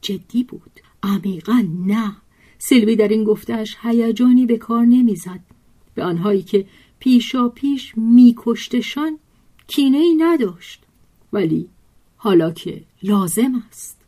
[0.00, 0.80] جدی بود.
[1.02, 2.16] عمیقا نه.
[2.58, 5.40] سیلوی در این گفتهش هیجانی به کار نمی‌زد.
[5.96, 6.66] به آنهایی که
[6.98, 9.18] پیشا پیش میکشتشان
[9.66, 10.82] کینه ای نداشت.
[11.32, 11.68] ولی
[12.16, 14.00] حالا که لازم است.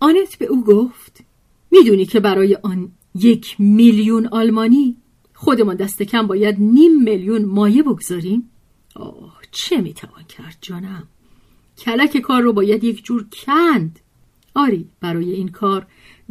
[0.00, 1.24] آنت به او گفت
[1.70, 4.96] می‌دونی که برای آن یک میلیون آلمانی
[5.34, 8.50] خودمان دست کم باید نیم میلیون مایه بگذاریم؟
[8.94, 11.08] آه چه می‌توان کرد جانم؟
[11.78, 13.98] کلک کار رو باید یک جور کند.
[14.54, 15.86] آری برای این کار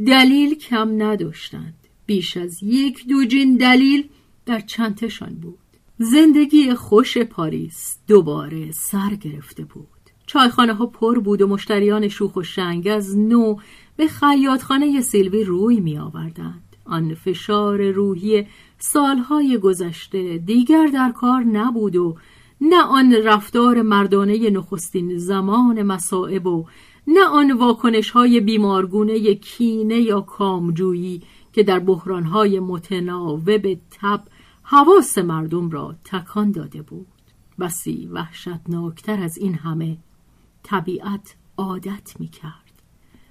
[0.05, 1.73] دلیل کم نداشتند.
[2.05, 4.09] بیش از یک دوجین دلیل
[4.51, 5.57] در چندتشان بود
[5.97, 9.87] زندگی خوش پاریس دوباره سر گرفته بود
[10.25, 13.55] چایخانه ها پر بود و مشتریان شوخ و شنگ از نو
[13.97, 16.75] به خیاطخانه سیلوی روی می آوردند.
[16.85, 22.17] آن فشار روحی سالهای گذشته دیگر در کار نبود و
[22.61, 26.65] نه آن رفتار مردانه نخستین زمان مسائب و
[27.07, 31.21] نه آن واکنش های بیمارگونه کینه یا کامجویی
[31.53, 34.23] که در بحرانهای متناوب تب
[34.71, 37.07] حواس مردم را تکان داده بود.
[37.59, 39.97] بسی وحشتناکتر از این همه
[40.63, 42.81] طبیعت عادت می کرد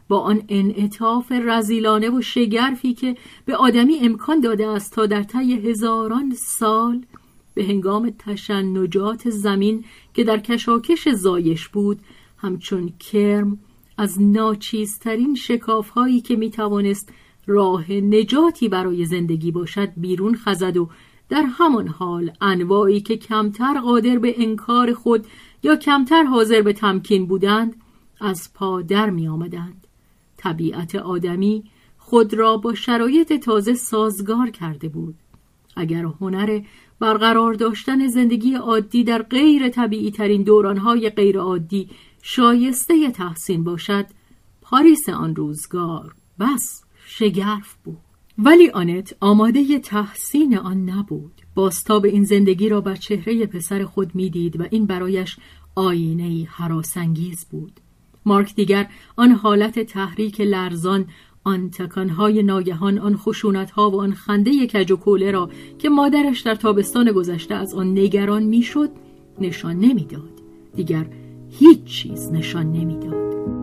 [0.09, 5.53] با آن انعطاف رزیلانه و شگرفی که به آدمی امکان داده است تا در طی
[5.53, 7.05] هزاران سال
[7.55, 12.01] به هنگام تشنجات زمین که در کشاکش زایش بود
[12.37, 13.59] همچون کرم
[13.99, 17.13] از ناچیزترین شکافهایی که می توانست
[17.47, 20.89] راه نجاتی برای زندگی باشد بیرون خزد و
[21.31, 25.27] در همان حال انواعی که کمتر قادر به انکار خود
[25.63, 27.77] یا کمتر حاضر به تمکین بودند
[28.21, 29.87] از پا در می آمدند.
[30.37, 31.65] طبیعت آدمی
[31.99, 35.15] خود را با شرایط تازه سازگار کرده بود
[35.77, 36.61] اگر هنر
[37.01, 41.89] برقرار داشتن زندگی عادی در غیر طبیعی ترین دورانهای غیر عادی
[42.23, 44.07] شایسته تحسین باشد
[44.63, 48.10] پاریس آن روزگار بس شگرف بود
[48.45, 51.33] ولی آنت آماده تحسین آن نبود.
[51.55, 55.37] باستاب این زندگی را بر چهره پسر خود می‌دید و این برایش
[55.75, 57.73] آینه حراسنگیز بود.
[58.25, 61.05] مارک دیگر آن حالت تحریک لرزان
[61.45, 66.55] آن تکانهای ناگهان آن خشونتها و آن خنده کج و کوله را که مادرش در
[66.55, 68.91] تابستان گذشته از آن نگران می‌شد
[69.41, 70.41] نشان نمی‌داد.
[70.77, 71.07] دیگر
[71.51, 73.60] هیچ چیز نشان نمی‌داد.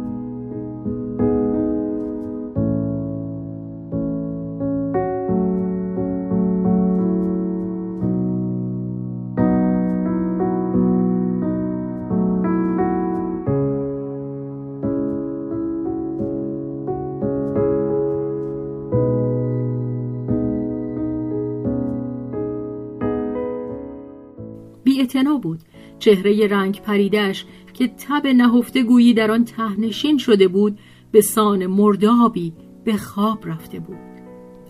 [25.37, 25.59] بود.
[25.99, 30.79] چهره رنگ پریدش که تب نهفته گویی در آن تهنشین شده بود
[31.11, 33.97] به سان مردابی به خواب رفته بود.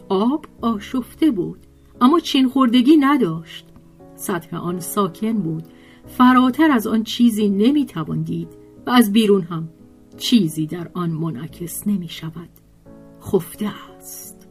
[0.10, 1.60] آب آشفته بود
[2.02, 3.66] اما چین خوردگی نداشت.
[4.16, 5.64] سطح آن ساکن بود.
[6.08, 7.88] فراتر از آن چیزی نمی
[8.26, 8.48] دید
[8.86, 9.70] و از بیرون هم
[10.18, 12.50] چیزی در آن منعکس نمی شود
[13.22, 14.48] خفته است.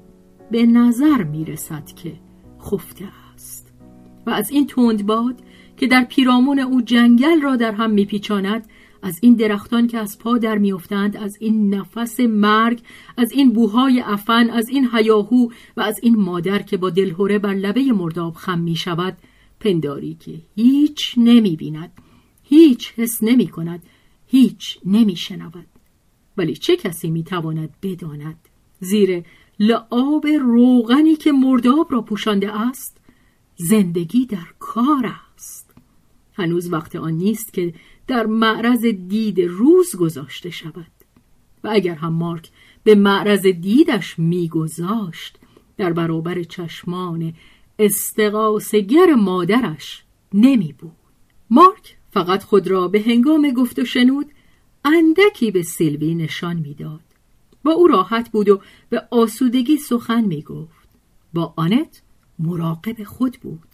[0.51, 2.13] به نظر می رسد که
[2.61, 3.73] خفته است.
[4.27, 5.43] و از این تندباد
[5.77, 8.69] که در پیرامون او جنگل را در هم میپیچاند
[9.03, 12.81] از این درختان که از پا در میافتند از این نفس مرگ
[13.17, 17.55] از این بوهای افن از این هیاهو و از این مادر که با دلهوره بر
[17.55, 19.17] لبه مرداب خم می شود
[19.61, 21.93] پنداری که هیچ نمی بیند
[22.43, 23.83] هیچ حس نمی کند
[24.27, 25.67] هیچ نمی شنود
[26.37, 28.39] ولی چه کسی می تواند بداند؟
[28.81, 29.25] زیر
[29.59, 32.97] لعاب روغنی که مرداب را پوشانده است
[33.57, 35.26] زندگی در کار است.
[36.37, 37.75] هنوز وقت آن نیست که
[38.07, 40.87] در معرض دید روز گذاشته شود.
[41.65, 42.51] و اگر هم مارک
[42.85, 45.39] به معرض دیدش میگذاشت
[45.77, 47.35] در برابر چشمان
[47.79, 50.93] استقاسگر مادرش نمی بود
[51.51, 54.27] مارک فقط خود را به هنگام گفت و شنود
[54.85, 57.01] اندکی به سیلوی نشان می‌داد.
[57.65, 60.89] با او راحت بود و به آسودگی سخن می گفت
[61.35, 62.03] با آنت
[62.39, 63.69] مراقب خود بود.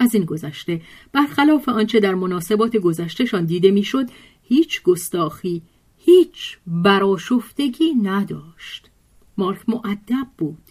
[0.00, 0.82] از این گذشته.
[1.12, 4.10] برخلاف آنچه در مناسبات گذشتهشان دیده می‌شد
[4.42, 5.62] هیچ گستاخی
[5.98, 8.90] هیچ براشفتگی نداشت.
[9.38, 10.62] مارک معدب بود.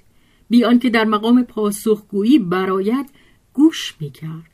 [0.49, 3.09] بی که در مقام پاسخگویی برایت
[3.53, 4.51] گوش می‌کرد.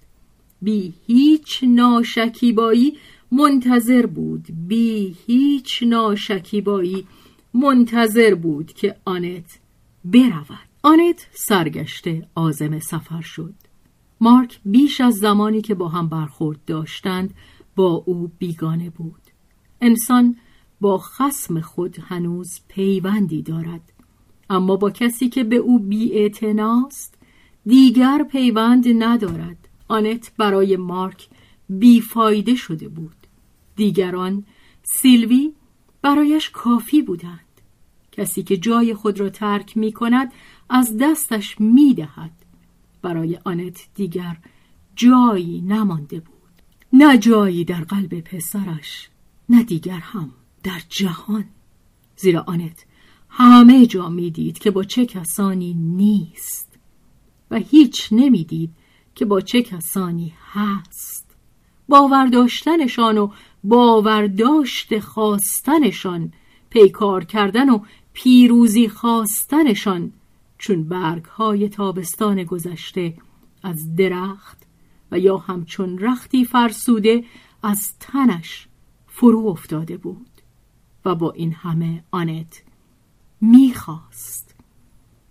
[0.61, 2.97] بی هیچ ناشکیبایی
[3.31, 4.47] منتظر بود.
[4.67, 7.07] بی هیچ ناشکیبایی
[7.53, 9.59] منتظر بود که آنت
[10.05, 10.69] برود.
[10.83, 13.53] آنت سرگشته آزم سفر شد.
[14.21, 17.34] مارک بیش از زمانی که با هم برخورد داشتند
[17.75, 19.21] با او بیگانه بود.
[19.82, 20.36] انسان
[20.82, 23.93] با خسم خود هنوز پیوندی دارد.
[24.49, 27.17] اما با کسی که به او بیاعتناست
[27.65, 29.69] دیگر پیوند ندارد.
[29.88, 31.28] آنت برای مارک
[31.69, 33.15] بیفایده شده بود.
[33.75, 34.45] دیگران
[34.84, 35.54] سیلوی
[36.01, 37.39] برایش کافی بودند.
[38.11, 40.32] کسی که جای خود را ترک می کند
[40.70, 42.45] از دستش می دهد
[43.06, 44.38] برای آنت دیگر
[44.95, 46.62] جایی نمانده بود.
[46.93, 49.10] نه جایی در قلب پسرش
[49.49, 50.32] نه دیگر هم
[50.64, 51.45] در جهان.
[52.16, 52.86] زیرا آنت
[53.30, 56.80] همه جا می‌دید که با چه کسانی نیست
[57.51, 58.70] و هیچ نمی‌دید
[59.16, 61.36] که با چه کسانی هست.
[61.89, 63.30] باورداشتنشان و
[63.64, 66.34] باورداشت خواستنشان
[66.70, 67.80] پیکار کردن و
[68.14, 70.14] پیروزی خواستنشان
[70.66, 73.13] چون برگ های تابستان گذشته
[73.63, 74.63] از درخت
[75.11, 77.24] و یا همچون رختی فرسوده
[77.63, 78.68] از تنش
[79.07, 80.30] فرو افتاده بود
[81.05, 82.63] و با این همه آنت
[83.41, 84.55] می‌خواست.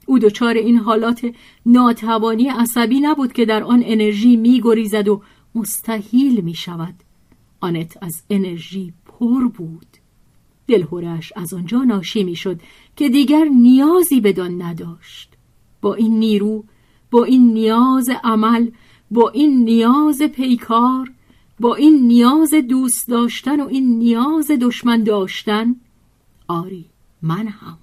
[0.06, 1.34] او دچار این حالات
[1.66, 5.22] ناتوانی عصبی نبود که در آن انرژی میگریزد و
[5.54, 6.94] مستحیل می شود
[7.60, 9.93] آنت از انرژی پر بود.
[10.66, 12.60] دلهورش از آنجا ناشی می شد
[12.96, 15.30] که دیگر نیازی بدان نداشت.
[15.80, 16.64] با این نیرو
[17.10, 18.70] با این نیاز عمل
[19.10, 21.12] با این نیاز پیکار
[21.60, 25.76] با این نیاز دوست داشتن و این نیاز دشمن داشتن
[26.48, 26.84] آری
[27.22, 27.78] من هم.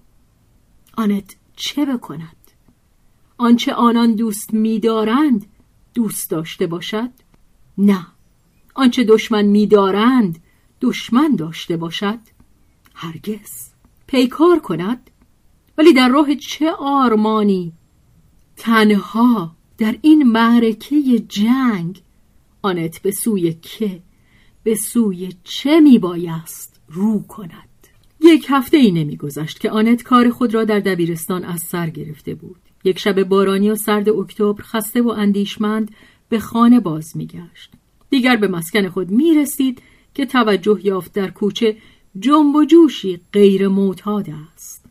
[0.97, 2.35] آنت چه بکند؟
[3.37, 5.45] آنچه آنان دوست میدارند
[5.93, 7.09] دوست داشته باشد؟
[7.77, 8.07] نه.
[8.75, 10.39] آنچه دشمن میدارند
[10.81, 12.19] دشمن داشته باشد؟
[12.93, 13.69] هرگز.
[14.07, 15.09] پیکار کند؟
[15.77, 17.73] ولی در راه چه آرمانی؟
[18.57, 22.01] تنها در این معرکه جنگ.
[22.61, 24.01] آنت به سوی که؟
[24.63, 27.69] به سوی چه میبایست رو کند؟
[28.21, 32.59] یک هفته ای نمیگذشت که آنت کار خود را در دبیرستان از سر گرفته بود.
[32.83, 35.91] یک شب بارانی و سرد اکتبر خسته و اندیشمند
[36.29, 37.71] به خانه باز میگشت.
[38.09, 39.81] دیگر به مسکن خود می‌رسید
[40.13, 41.77] که توجه یافت در کوچه
[42.19, 44.85] جنب و جوشی غیر معتاد است.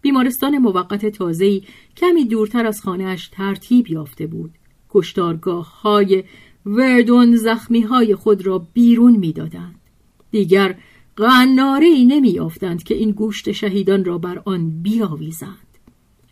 [0.00, 1.62] بیمارستان موقت تازه‌ای
[1.96, 4.50] کمی دورتر از خانهاش ترتیب یافته بود.
[4.90, 6.24] کشتارگاه های
[6.66, 9.80] وردون زخمی های خود را بیرون می‌دادند.
[10.30, 10.78] دیگر
[11.16, 12.40] قناره ای
[12.84, 15.78] که این گوشت شهیدان را بر آن بیاویزند.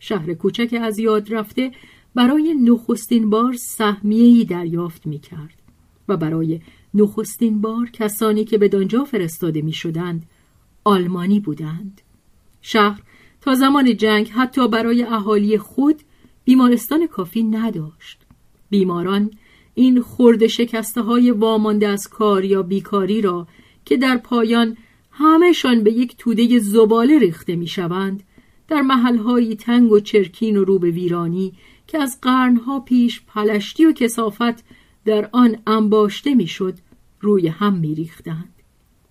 [0.00, 1.72] شهر کوچک از یاد رفته
[2.14, 5.62] برای نخستین بار سهمیه‌ای دریافت می کرد
[6.08, 6.60] و برای
[6.96, 10.26] نخستین بار کسانی که به دانجا فرستاده می شدند
[10.84, 12.00] آلمانی بودند.
[12.62, 13.02] شهر
[13.40, 16.02] تا زمان جنگ حتی برای اهالی خود
[16.44, 18.18] بیمارستان کافی نداشت.
[18.70, 19.30] بیماران
[19.74, 23.46] این خورد شکسته های وامانده از کار یا بیکاری را
[23.84, 24.76] که در پایان
[25.10, 28.22] همهشان به یک توده زباله ریخته می شوند
[28.68, 31.52] در محلهایی تنگ و چرکین و رو به ویرانی
[31.86, 34.64] که از قرنها پیش پلشتی و کسافت
[35.04, 36.74] در آن انباشته می‌شد
[37.20, 38.54] روی هم میریختند.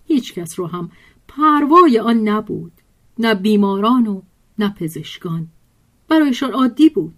[0.07, 0.91] هیچ کس رو هم
[1.27, 2.71] پروای آن نبود
[3.19, 4.21] نه بیماران و
[4.59, 5.47] نه پزشکان.
[6.07, 7.15] برایشان عادی بود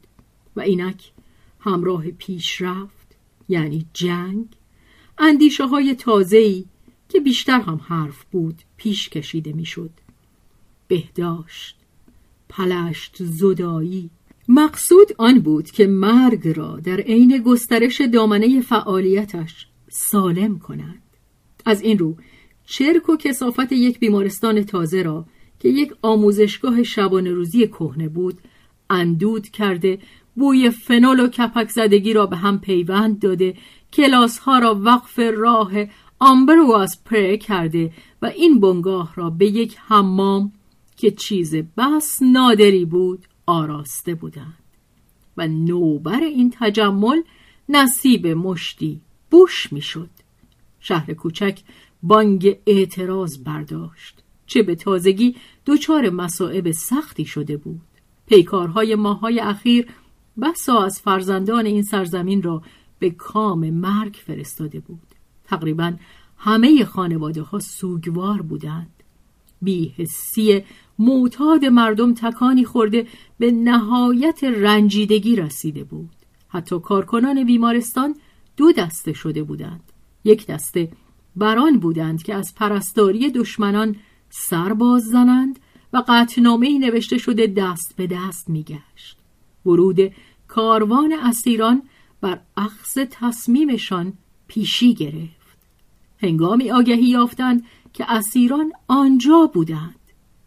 [0.56, 1.12] و اینک
[1.60, 3.16] همراه پیشرفت
[3.50, 4.46] یعنی جنگ.
[5.18, 6.66] اندیشه های تازه‌ای
[7.10, 9.92] که بیشتر هم حرف بود پیش کشیده می‌شد.
[10.88, 11.78] بهداشت
[12.50, 14.10] پلشت زدایی.
[14.48, 19.68] مقصود آن بود که مرگ را در عین گسترش دامنه فعالیتش
[19.98, 21.02] سالم کند
[21.66, 22.16] از این رو
[22.66, 25.26] چرک و کسافت یک بیمارستان تازه را
[25.60, 28.38] که یک آموزشگاه شبانه روزی کهنه بود
[28.90, 30.00] اندود کرده
[30.36, 33.56] بوی فنول و کپک زدگی را به هم پیوند داده
[33.94, 35.72] کلاس ها را وقف راه
[36.20, 37.92] آمبرواز پره کرده
[38.22, 40.52] و این بنگاه را به یک حمام
[40.98, 44.58] که چیز بس نادری بود آراسته بودند.
[45.38, 47.22] و نوبر این تجمل
[47.70, 49.02] نصیب مشتی
[49.32, 50.10] بوش می‌شد.
[50.80, 51.60] شهر کوچک
[52.04, 54.24] بانگ اعتراض برداشت.
[54.46, 57.82] چه به تازگی دچار مصائب سختی شده بود.
[58.28, 59.88] پیکارهای ماهای اخیر
[60.42, 62.62] بسا از فرزندان این سرزمین را
[63.00, 65.08] به کام مرگ فرستاده بود.
[65.46, 65.94] تقریبا
[66.38, 69.04] همه خانواده ها سوگوار بودند.
[69.62, 70.64] بیحسی
[71.00, 73.08] معتاد مردم تکانی خورده
[73.40, 76.10] به نهایت رنجیدگی رسیده بود.
[76.48, 78.16] حتی کارکنان بیمارستان
[78.58, 79.84] دو دسته شده بودند.
[80.24, 80.92] یک دسته
[81.36, 83.96] بران بودند که از پرستاری دشمنان
[84.30, 85.60] سرباز زنند
[85.94, 89.18] و قطنامه نوشته شده دست به دست میگشت.
[89.66, 90.12] ورود
[90.48, 91.82] کاروان اسیران
[92.22, 94.14] بر اخذ تصمیمشان
[94.48, 95.58] پیشی گرفت.
[96.22, 99.96] هنگامی آگهی یافتند که اسیران آنجا بودند.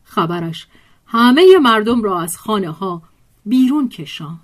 [0.02, 0.66] خبرش
[1.06, 3.02] همه مردم را از خانه ها
[3.46, 4.40] بیرون کشان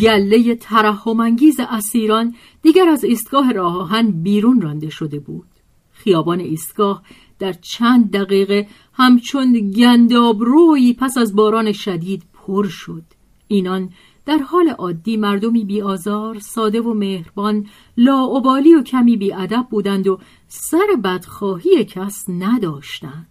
[0.00, 5.46] گله ترحمانگیز اسیران دیگر از ایستگاه راه بیرون رانده شده بود.
[5.92, 7.02] خیابان ایستگاه
[7.38, 13.02] در چند دقیقه همچون گنداب روی پس از باران شدید پر شد.
[13.48, 13.90] اینان
[14.26, 17.66] در حال عادی مردمی بیآزار ساده و مهربان
[17.96, 20.18] لاعبالی و کمی بیادب بودند و
[20.48, 23.28] سر بدخواهی کس نداشتند.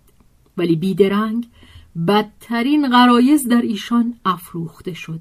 [0.58, 1.48] ولی بیدرنگ
[2.08, 5.20] بدترین غرایز در ایشان افروخته شد.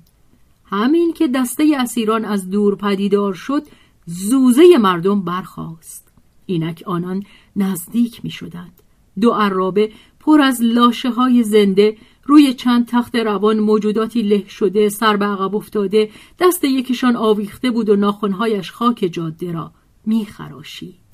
[0.75, 3.63] همین که دسته اسیران از دور پدیدار شد
[4.07, 6.09] زوزه مردم برخاست.
[6.47, 7.23] اینک آنان
[7.57, 8.83] نزدیک می شدند
[9.21, 15.17] دو عرابه پر از لاشه های زنده روی چند تخت روان موجوداتی له شده سر
[15.17, 19.73] به عقب افتاده دست یکیشان آویخته بود و ناخونهایش خاک جاده را
[20.07, 21.05] میخراشید.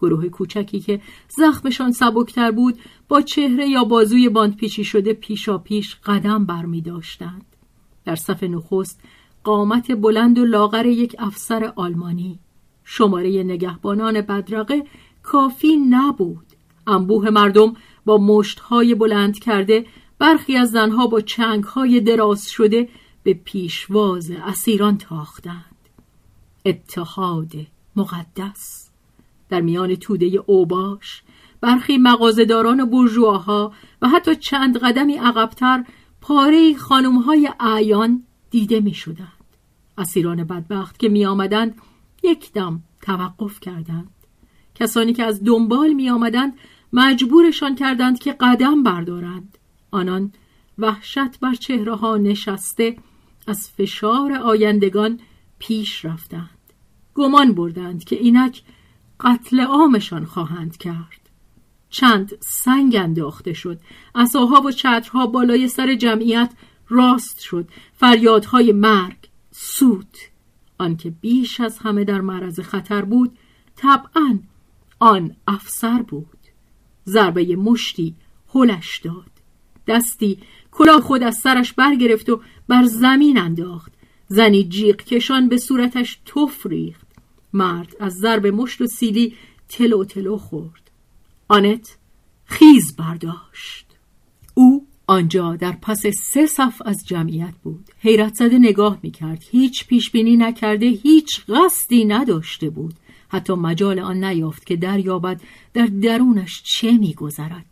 [0.00, 6.44] گروه کوچکی که زخمشان سبکتر بود با چهره یا بازوی باندپیچی شده پیشا پیش قدم
[6.44, 7.47] بر می داشتند.
[8.08, 9.00] در صف نخست
[9.44, 12.38] قامت بلند و لاغر یک افسر آلمانی.
[12.84, 14.84] شماره نگهبانان بدرقه
[15.22, 16.46] کافی نبود.
[16.86, 19.86] انبوه مردم با مشتهای بلند کرده
[20.18, 22.88] برخی از زنها با چنگهای دراز شده
[23.22, 25.76] به پیشواز اسیران تاختند.
[26.66, 27.52] اتحاد
[27.96, 28.90] مقدس.
[29.48, 31.22] در میان توده اوباش
[31.60, 33.70] برخی مغازداران و
[34.02, 35.84] و حتی چند قدمی عقبتر
[36.28, 39.56] پاره خانمهای اعیان دیده می شدند.
[39.98, 41.74] اسیران بدبخت که می آمدند
[42.22, 44.10] یک دم توقف کردند.
[44.74, 46.52] کسانی که از دنبال می آمدند
[46.92, 49.58] مجبورشان کردند که قدم بردارند.
[49.90, 50.32] آنان
[50.78, 52.96] وحشت بر چهره ها نشسته
[53.46, 55.20] از فشار آیندگان
[55.58, 56.72] پیش رفتند.
[57.14, 58.62] گمان بردند که اینک
[59.20, 61.17] قتل عامشان خواهند کرد.
[61.90, 63.80] چند سنگ انداخته شد.
[64.14, 66.52] اساها و چترها بالای سر جمعیت
[66.88, 67.68] راست شد.
[67.94, 69.16] فریادهای مرگ
[69.50, 70.16] سود
[70.78, 73.38] آنکه بیش از همه در معرض خطر بود
[73.76, 74.38] طبعا
[74.98, 76.38] آن افسر بود.
[77.06, 78.14] ضربه مشتی
[78.54, 79.30] هلش داد.
[79.86, 80.38] دستی
[80.72, 83.92] کلاه خود از سرش برگرفت و بر زمین انداخت.
[84.28, 87.06] زنی جیغ کشان به صورتش تف ریخت.
[87.52, 89.34] مرد از ضرب مشت و سیلی
[89.68, 90.87] تلو تلو خورد.
[91.48, 91.96] آنت
[92.44, 93.86] خیز برداشت.
[94.54, 97.84] او آنجا در پس سه صف از جمعیت بود.
[97.98, 99.44] حیرت زده نگاه می‌کرد.
[99.50, 102.94] هیچ پیشبینی نکرده هیچ قصدی نداشته بود.
[103.28, 105.40] حتی مجال آن نیافت که دریابد
[105.74, 107.66] در درونش چه میگذرد.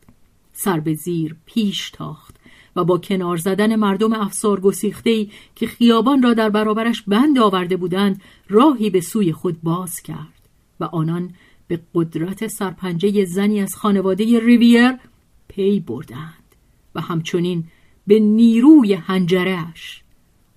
[0.53, 2.37] سر به زیر پیش تاخت
[2.77, 8.21] و با کنار زدن مردم افسار گسیخته که خیابان را در برابرش بند آورده بودند
[8.49, 10.49] راهی به سوی خود باز کرد
[10.81, 11.35] و آنان
[11.69, 14.99] به قدرت سرپنجه زنی از خانواده ریویر
[15.49, 16.55] پی بردند
[16.95, 17.65] و همچنین
[18.07, 20.03] به نیروی هنجرهش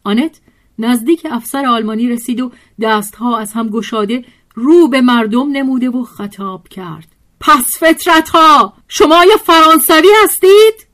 [0.03, 0.41] آنت
[0.79, 2.51] نزدیک افسر آلمانی رسید و
[2.81, 7.07] دستها از هم گشاده رو به مردم نموده و خطاب کرد.
[7.39, 10.87] پس فطرت ها شما یا فرانسوی هستید؟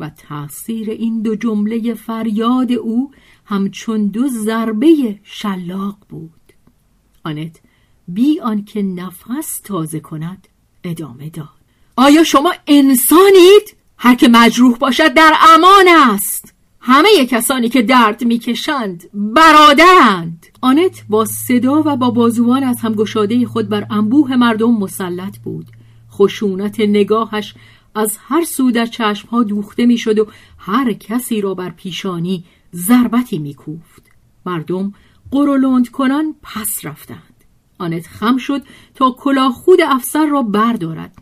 [0.00, 3.10] و تأثیر این دو جمله فریاد او
[3.44, 6.30] همچون دو ضربه شلاق بود.
[7.24, 7.60] آنت
[8.08, 10.48] بی آنکه نفس تازه کند
[10.84, 11.48] ادامه داد.
[11.96, 16.54] آیا شما انسانید؟ هر که مجروح باشد در امان است.
[16.80, 20.46] همه کسانی که درد می‌کشند برادرند.
[20.60, 25.66] آنت با صدا و با بازوان از همگشاده خود بر انبوه مردم مسلط بود.
[26.12, 27.54] خشونت نگاهش
[27.94, 30.26] از هر سو در چشمها دوخته می‌شد و
[30.58, 32.44] هر کسی را بر پیشانی
[32.74, 34.02] ضربتی میکوفت.
[34.46, 34.92] مردم
[35.30, 37.27] قرولند کنان پس رفتند.
[37.78, 38.62] آنت خم شد
[38.94, 41.16] تا کلاه خود افسر را بردارد.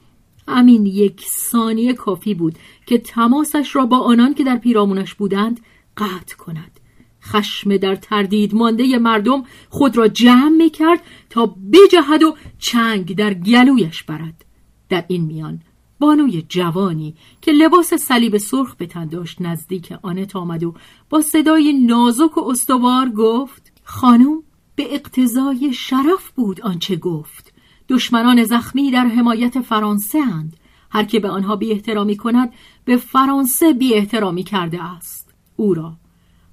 [0.49, 5.61] همین یک ثانیه کافی بود که تماسش را با آنان که در پیرامونش بودند
[5.97, 6.81] قطع کند.
[7.23, 11.01] خشم در تردید مانده مردم خود را جمع می کرد
[11.31, 14.45] تا بجهد و چنگ در گلویش برد.
[14.89, 15.61] در این میان
[15.99, 20.75] بانوی جوانی که لباس صلیب سرخ به تن داشت نزدیک آنت آمد و
[21.11, 24.43] با صدای نازک و استوار گفت خانم
[24.77, 27.53] به اقتضای شرف بود آنچه گفت.
[27.89, 30.57] دشمنان زخمی در حمایت فرانسه اند.
[30.91, 32.53] هر که به آنها بی احترامی کند
[32.85, 35.35] به فرانسه بی احترامی کرده است.
[35.57, 35.97] او را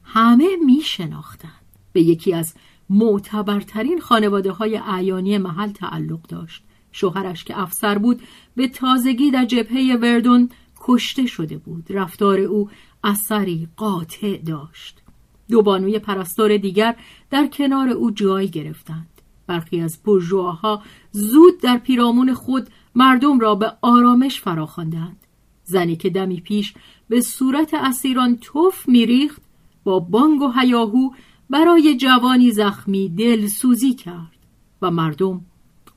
[0.04, 1.52] همه می شناختند
[1.94, 2.54] به یکی از
[2.90, 6.64] معتبرترین خانواده های اعیانی محل تعلق داشت.
[6.92, 8.22] شوهرش که افسر بود
[8.56, 10.50] به تازگی در جبهه وردون
[10.82, 11.86] کشته شده بود.
[11.90, 12.70] رفتار او
[13.04, 15.03] اثری قاطع داشت.
[15.50, 16.96] دو بانوی پرستار دیگر
[17.30, 19.10] در کنار او جای گرفتند.
[19.48, 20.82] برخی از برجواها
[21.12, 25.18] زود در پیرامون خود مردم را به آرامش فراخواندند.
[25.64, 26.74] زنی که دمی پیش
[27.10, 29.42] به صورت اسیران توف میریخت
[29.84, 31.10] با بانگ و هیاهو
[31.50, 34.38] برای جوانی زخمی دل سوزی کرد
[34.82, 35.42] و مردم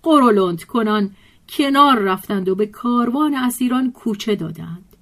[0.02, 1.10] قرولند کنان
[1.48, 4.96] کنار رفتند و به کاروان اسیران کوچه دادند.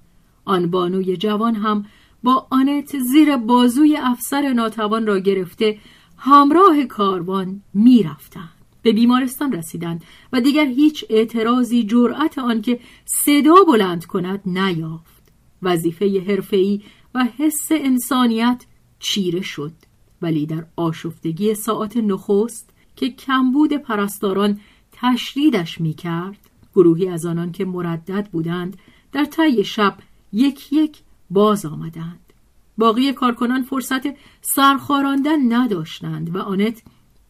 [0.45, 1.85] آن بانوی جوان هم
[2.25, 5.77] با آنت زیر بازوی افسر ناتوان را گرفته
[6.17, 8.49] همراه کاروان می‌رفتند.
[8.81, 10.03] به بیمارستان رسیدند
[10.33, 15.23] و دیگر هیچ اعتراضی جرأت آنکه صدا بلند کند نیافت.
[15.61, 16.81] وظیفه حرفه‌ای
[17.15, 18.65] و حس انسانیت
[18.99, 19.73] چیره شد.
[20.21, 24.59] ولی در آشفتگی ساعت نخست که کمبود پرستاران
[24.91, 26.39] تشدیدش می‌کرد
[26.75, 28.77] گروهی از آنان که مردد بودند
[29.11, 29.97] در طی شب
[30.33, 30.97] یک یک
[31.29, 32.33] باز آمدند.
[32.77, 34.03] باقی کارکنان فرصت
[34.41, 36.83] سرخاراندن نداشتند و آنت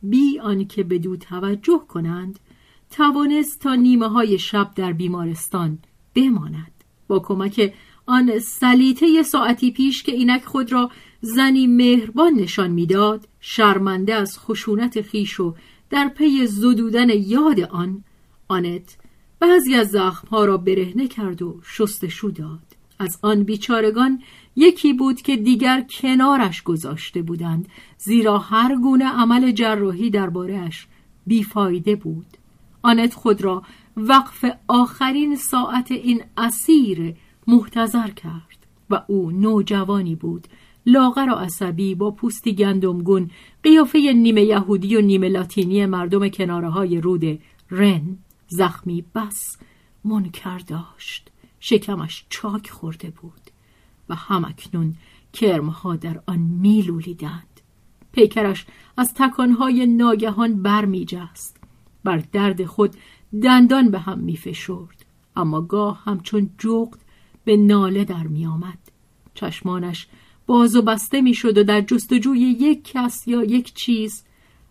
[0.04, 2.40] بی آنکه به دو توجه کنند
[2.92, 5.80] توانست تا نیمه های شب در بیمارستان
[6.16, 6.72] بماند.
[7.08, 7.74] با کمک
[8.06, 10.92] آن سلیته ساعتی پیش که اینک خود را
[11.22, 15.56] زنی مهربان نشان می‌داد شرمنده از خشونت خیش و
[15.90, 18.04] در پی زدودن یاد آن
[18.48, 18.98] آنت
[19.40, 22.65] بعضی از زخمها را برهنه کرد و شستشو داد.
[23.00, 24.22] از آن بیچارگان
[24.56, 27.68] یکی بود که دیگر کنارش گذاشته بودند
[27.98, 30.88] زیرا هر گونه عمل جراحی دربارهش
[31.28, 32.26] بیفایده بود.
[32.82, 33.64] آنت خود را
[33.98, 37.16] وقف آخرین ساعت این اسیر
[37.48, 40.48] محتظر کرد و او نوجوانی بود.
[40.86, 43.32] لاغر و عصبی با پوستی گندمگون
[43.64, 47.40] قیافه نیمه یهودی و نیمه لاتینی مردم کناره های رود
[47.72, 48.18] رن
[48.48, 49.58] زخمی بس
[50.06, 51.32] منکر داشت.
[51.68, 53.42] شکمش چاک خورده بود
[54.10, 54.96] و همکنون
[55.34, 57.62] کرمها در آن میلولیدند.
[58.12, 58.66] پیکرش
[58.98, 61.58] از تکانهای ناگهان برمیجست.
[62.04, 62.96] بر درد خود
[63.44, 65.06] دندان به هم میفشرد.
[65.36, 67.00] اما گاه همچون جغد
[67.46, 68.80] به ناله در میآمد.
[69.34, 70.08] چشمانش
[70.46, 74.24] باز و بسته می‌شد و در جستجوی یک کس یا یک چیز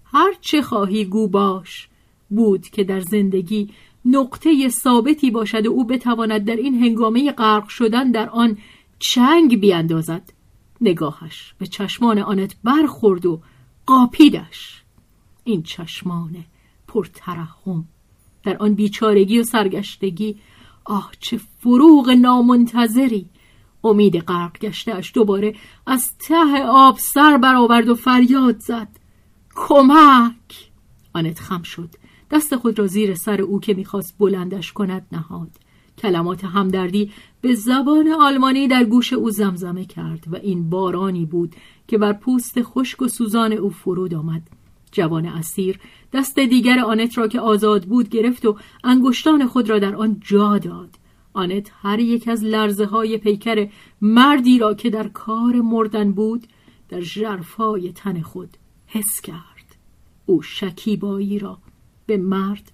[0.05, 1.89] هر چه خواهی گو باش
[2.31, 3.71] بود که در زندگی
[4.05, 8.59] نقطه ثابتی باشد و او بتواند در این هنگامه غرق شدن در آن
[8.99, 10.33] چنگ بیاندازد.
[10.81, 13.41] نگاهش به چشمان آنت برخورد و
[13.87, 14.83] قاپیدش.
[15.45, 16.45] این چشمان
[16.89, 17.85] پرترحم.
[18.43, 20.37] در آن بیچارگی و سرگشتگی
[20.85, 23.27] آه چه فروغ نامنتظری!
[23.85, 25.55] امید غرق گشتهاش دوباره
[25.87, 28.89] از ته آب سر برآورد و فریاد زد.
[29.55, 30.71] کمک!
[31.13, 31.91] آنت خم شد.
[32.31, 35.51] دست خود را زیر سر او که می‌خواست بلندش کند نهاد.
[35.99, 37.11] کلمات همدردی
[37.41, 41.55] به زبان آلمانی در گوش او زمزمه کرد و این بارانی بود
[41.89, 44.43] که بر پوست خشک و سوزان او فرود آمد.
[44.93, 45.79] جوان اسیر
[46.13, 50.59] دست دیگر آنت را که آزاد بود گرفت و انگشتان خود را در آن جا
[50.59, 50.91] داد.
[51.33, 53.69] آنت هر یک از لرزه های پیکر
[54.01, 56.47] مردی را که در کار مردن بود
[56.89, 58.57] در جرفای تن خود
[58.87, 59.77] حس کرد.
[60.27, 61.59] او شکیبایی را
[62.07, 62.73] به مرد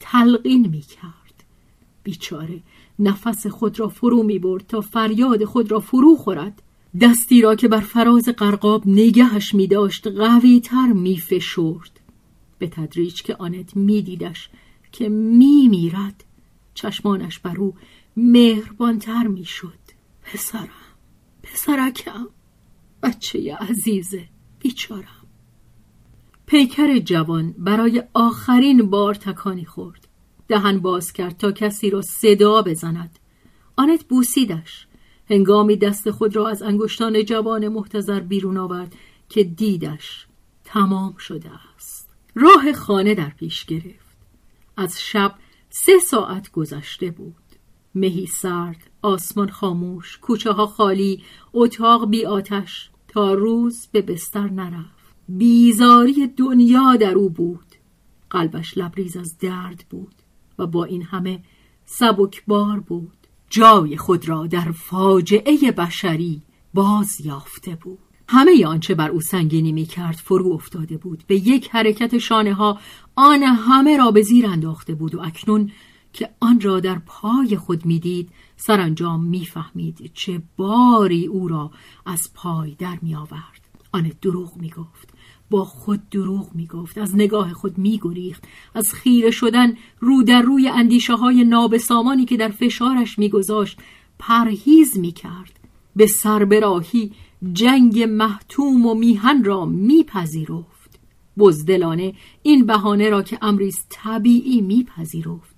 [0.00, 1.44] تلقین می کرد
[2.02, 2.62] بیچاره
[2.98, 6.62] نفس خود را فرو می برد تا فریاد خود را فرو خورد.
[7.00, 12.00] دستی را که بر فراز قرقاب نگهش می داشت قوی تر می فشرد
[12.58, 14.50] به تدریج که آنت می دیدش
[14.92, 16.24] که می میرد
[16.74, 17.74] چشمانش بر او
[18.16, 19.78] مهربانتر می شد
[20.22, 20.68] پسرم
[21.42, 22.28] پسرکم
[23.02, 24.28] بچه عزیزه
[24.58, 25.21] بیچارم.
[26.46, 30.08] پیکر جوان برای آخرین بار تکانی خورد.
[30.48, 33.18] دهن باز کرد تا کسی را صدا بزند.
[33.76, 34.86] آنت بوسیدش.
[35.30, 38.94] هنگامی دست خود را از انگشتان جوان محتظر بیرون آورد
[39.28, 40.26] که دیدش
[40.64, 42.10] تمام شده است.
[42.34, 44.16] راه خانه در پیش گرفت.
[44.76, 45.34] از شب
[45.70, 47.34] سه ساعت گذشته بود.
[47.94, 51.22] مهی سرد آسمان خاموش کوچه ها خالی
[51.52, 55.01] اتاق بی آتش تا روز به بستر نرفت.
[55.28, 57.66] بیزاری دنیا در او بود.
[58.30, 60.14] قلبش لبریز از درد بود
[60.58, 61.42] و با این همه
[61.84, 63.16] سبکبار بود.
[63.50, 66.42] جای خود را در فاجعه بشری
[66.74, 67.98] باز یافته بود.
[68.28, 71.24] همه آنچه بر او سنگینی می کرد فرو افتاده بود.
[71.26, 72.78] به یک حرکت شانه ها
[73.14, 75.70] آن همه را به زیر انداخته بود و اکنون
[76.12, 81.70] که آن را در پای خود می‌دید سرانجام می‌فهمید چه باری او را
[82.06, 83.60] از پای در می آورد
[83.92, 85.11] آن دروغ می گفت
[85.52, 88.44] با خود دروغ می گفت از نگاه خود می گریخت
[88.74, 93.78] از خیره شدن رو در روی اندیشه های نابسامانی که در فشارش می گذاشت
[94.18, 95.60] پرهیز می کرد
[95.96, 97.12] به سربراهی
[97.52, 101.00] جنگ محتوم و میهن را میپذیرفت.
[101.38, 105.56] بزدلانه این بهانه را که امریز طبیعی میپذیرفت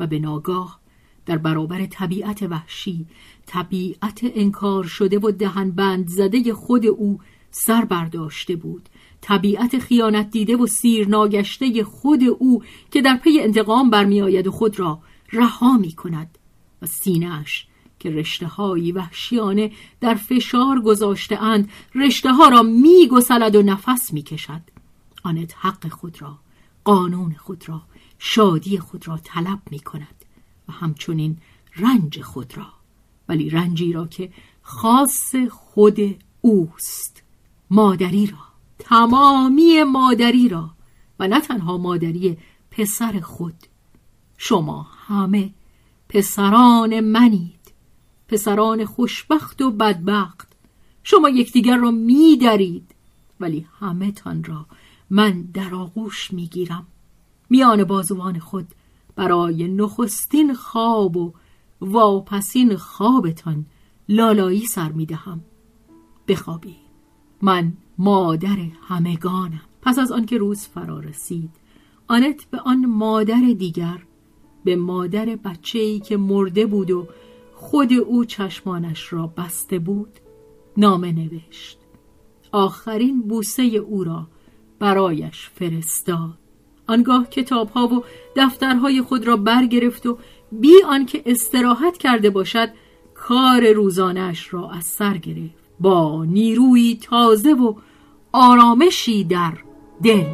[0.00, 0.80] و به ناگاه
[1.26, 3.06] در برابر طبیعت وحشی
[3.46, 7.18] طبیعت انکار شده و دهن بند زده خود او
[7.50, 8.88] سر برداشته بود.
[9.20, 14.78] طبیعت خیانت دیده و سیر ناگشته خود او که در پی انتقام برمیآید و خود
[14.78, 14.98] را
[15.32, 16.38] رها می کند
[16.82, 17.66] و سینهاش
[17.98, 24.12] که رشته های وحشیانه در فشار گذاشته اند رشته ها را می گسلد و نفس
[24.12, 24.62] می کشد
[25.24, 26.38] آنت حق خود را
[26.84, 27.82] قانون خود را
[28.18, 30.24] شادی خود را طلب می کند
[30.68, 31.38] و همچنین
[31.76, 32.66] رنج خود را.
[33.28, 35.98] ولی رنجی را که خاص خود
[36.40, 37.22] اوست
[37.70, 38.38] مادری را.
[38.78, 40.70] تمامی مادری را
[41.18, 42.38] و نه تنها مادری
[42.70, 43.54] پسر خود.
[44.36, 45.54] شما همه
[46.08, 47.72] پسران منید.
[48.28, 50.52] پسران خوشبخت و بدبخت.
[51.02, 52.94] شما یکدیگر را میدرید.
[53.40, 54.66] ولی همه تان را
[55.10, 56.86] من در آغوش می‌گیرم.
[57.50, 58.68] میان بازوان خود
[59.16, 61.34] برای نخستین خواب و
[61.80, 63.66] واپسین خوابتان
[64.08, 65.40] لالایی سر می‌دهم.
[66.28, 66.76] بخوابی.
[67.42, 68.56] من مادر
[68.88, 69.60] همگانم.
[69.82, 71.50] پس از آنکه روز فرا رسید
[72.08, 73.98] آنت به آن مادر دیگر
[74.64, 77.06] به مادر بچه ای که مرده بود و
[77.54, 80.08] خود او چشمانش را بسته بود
[80.76, 81.78] نامه نوشت.
[82.52, 84.26] آخرین بوسه او را
[84.78, 86.38] برایش فرستاد.
[86.86, 88.04] آنگاه کتاب ها و
[88.36, 90.18] دفترهای خود را برگرفت و
[90.52, 92.68] بی آنکه استراحت کرده باشد
[93.14, 95.66] کار روزانش را از سر گرفت.
[95.80, 97.74] با نیروی تازه و
[98.38, 99.52] آرامشی در
[100.02, 100.24] دل.